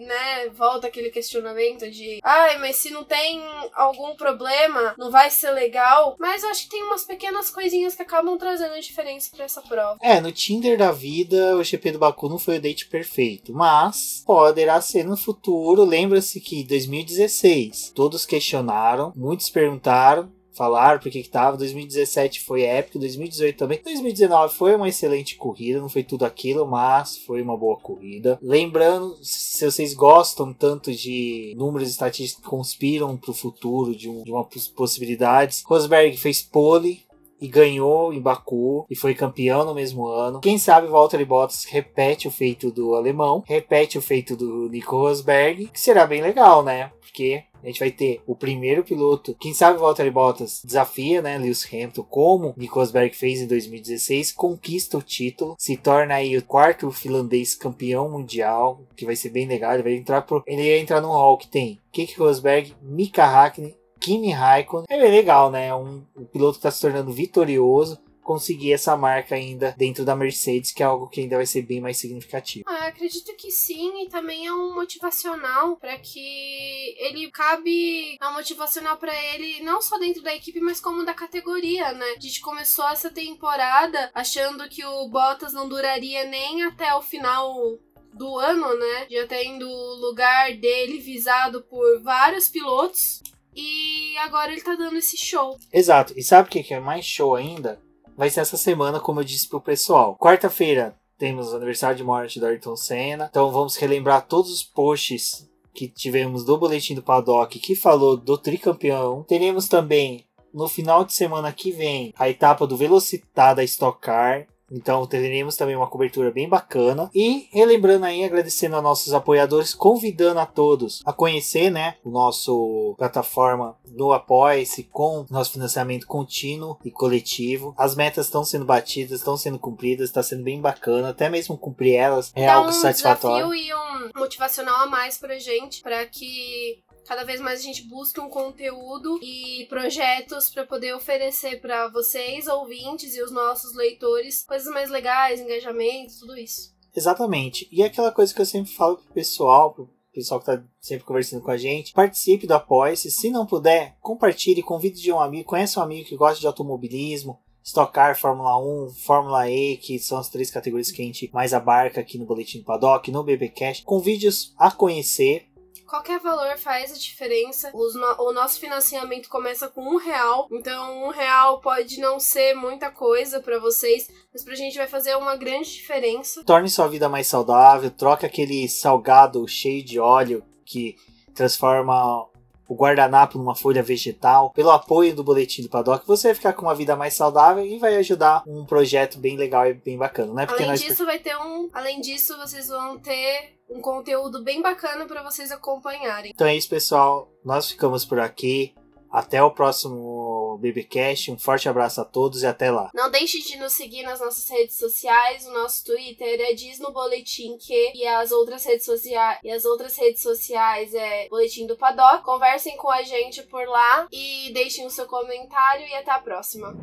[0.00, 3.42] né, volta aquele questionamento de ai, mas se não tem
[3.74, 6.16] algum problema, não vai ser legal.
[6.18, 9.98] Mas eu acho que tem umas pequenas coisinhas que acabam trazendo diferença para essa prova.
[10.02, 14.22] É, no Tinder da vida, o GP do Baku não foi o date perfeito, mas
[14.26, 15.84] poderá ser no futuro.
[15.84, 21.56] Lembra-se que 2016 todos questionaram, muitos perguntaram, falaram porque que tava.
[21.56, 23.80] 2017 foi épico, 2018 também.
[23.82, 28.38] 2019 foi uma excelente corrida, não foi tudo aquilo, mas foi uma boa corrida.
[28.42, 34.22] Lembrando, se vocês gostam tanto de números estatísticos que conspiram para o futuro, de, um,
[34.22, 34.44] de uma
[34.74, 37.04] possibilidades, Rosberg fez pole,
[37.40, 40.40] e ganhou em Baku e foi campeão no mesmo ano.
[40.40, 45.66] Quem sabe Valtteri Bottas repete o feito do alemão, repete o feito do Nico Rosberg,
[45.66, 46.90] que será bem legal, né?
[47.00, 51.66] Porque a gente vai ter o primeiro piloto, quem sabe Valtteri Bottas desafia, né, Lewis
[51.66, 56.90] Hamilton, como Nico Rosberg fez em 2016, conquista o título, se torna aí o quarto
[56.90, 61.00] finlandês campeão mundial, que vai ser bem legal, ele vai entrar pro, ele vai entrar
[61.00, 64.84] no hall que tem Keke Rosberg, Mika Hakkinen, Kimi Raikkonen.
[64.90, 65.74] É legal, né?
[65.74, 70.72] Um, um piloto que está se tornando vitorioso conseguir essa marca ainda dentro da Mercedes,
[70.72, 72.64] que é algo que ainda vai ser bem mais significativo.
[72.66, 78.34] Ah, acredito que sim, e também é um motivacional para que ele cabe é um
[78.34, 82.14] motivacional para ele não só dentro da equipe, mas como da categoria, né?
[82.16, 87.78] A gente começou essa temporada achando que o Bottas não duraria nem até o final
[88.14, 89.06] do ano, né?
[89.10, 93.22] Já tendo o lugar dele visado por vários pilotos.
[93.56, 95.56] E agora ele tá dando esse show.
[95.72, 96.12] Exato.
[96.16, 97.80] E sabe o que é mais show ainda?
[98.16, 100.16] Vai ser essa semana, como eu disse pro pessoal.
[100.16, 103.28] Quarta-feira temos o aniversário de morte do Ayrton Senna.
[103.30, 108.38] Então vamos relembrar todos os posts que tivemos do Boletim do Paddock que falou do
[108.38, 109.24] tricampeão.
[109.24, 114.46] Teremos também no final de semana que vem a etapa do Velocitar da Stock Car.
[114.70, 117.10] Então teremos também uma cobertura bem bacana.
[117.14, 122.94] E relembrando aí, agradecendo a nossos apoiadores, convidando a todos a conhecer né, o nosso
[122.96, 127.74] plataforma no Apoia-se com nosso financiamento contínuo e coletivo.
[127.76, 131.10] As metas estão sendo batidas, estão sendo cumpridas, está sendo bem bacana.
[131.10, 133.48] Até mesmo cumprir elas é Dá algo um satisfatório.
[133.48, 137.82] desafio e um motivacional a mais pra gente, para que cada vez mais a gente
[137.82, 144.44] busca um conteúdo e projetos para poder oferecer para vocês, ouvintes e os nossos leitores,
[144.44, 146.74] coisas mais legais, engajamento, tudo isso.
[146.94, 147.68] Exatamente.
[147.72, 151.04] E é aquela coisa que eu sempre falo pro pessoal, pro pessoal que tá sempre
[151.04, 153.10] conversando com a gente, participe do Apoia-se.
[153.10, 157.40] Se não puder, compartilhe, convide de um amigo, conhece um amigo que gosta de automobilismo,
[157.64, 161.54] Stock Car, Fórmula 1, Fórmula E, que são as três categorias que a gente mais
[161.54, 163.82] abarca aqui no Boletim do Paddock, no BBcast.
[163.84, 165.46] Convide-os a conhecer,
[165.86, 167.70] Qualquer valor faz a diferença.
[167.72, 172.90] No, o nosso financiamento começa com um real, então um real pode não ser muita
[172.90, 176.42] coisa para vocês, mas pra gente vai fazer uma grande diferença.
[176.44, 180.96] Torne sua vida mais saudável, troque aquele salgado cheio de óleo que
[181.34, 182.26] transforma
[182.68, 186.62] o guardanapo numa folha vegetal, pelo apoio do boletim do Paddock, você vai ficar com
[186.62, 190.46] uma vida mais saudável e vai ajudar um projeto bem legal e bem bacana, né?
[190.46, 190.80] Porque além nós...
[190.80, 191.68] disso, vai ter um.
[191.72, 196.32] Além disso, vocês vão ter um conteúdo bem bacana para vocês acompanharem.
[196.34, 197.30] Então é isso, pessoal.
[197.44, 198.74] Nós ficamos por aqui.
[199.14, 201.30] Até o próximo BBcast.
[201.30, 202.90] Um forte abraço a todos e até lá.
[202.92, 205.46] Não deixe de nos seguir nas nossas redes sociais.
[205.46, 209.64] O nosso Twitter é Diz no Boletim que e as outras redes sociais e as
[209.64, 212.24] outras redes sociais é Boletim do Paddock.
[212.24, 216.74] Conversem com a gente por lá e deixem o seu comentário e até a próxima.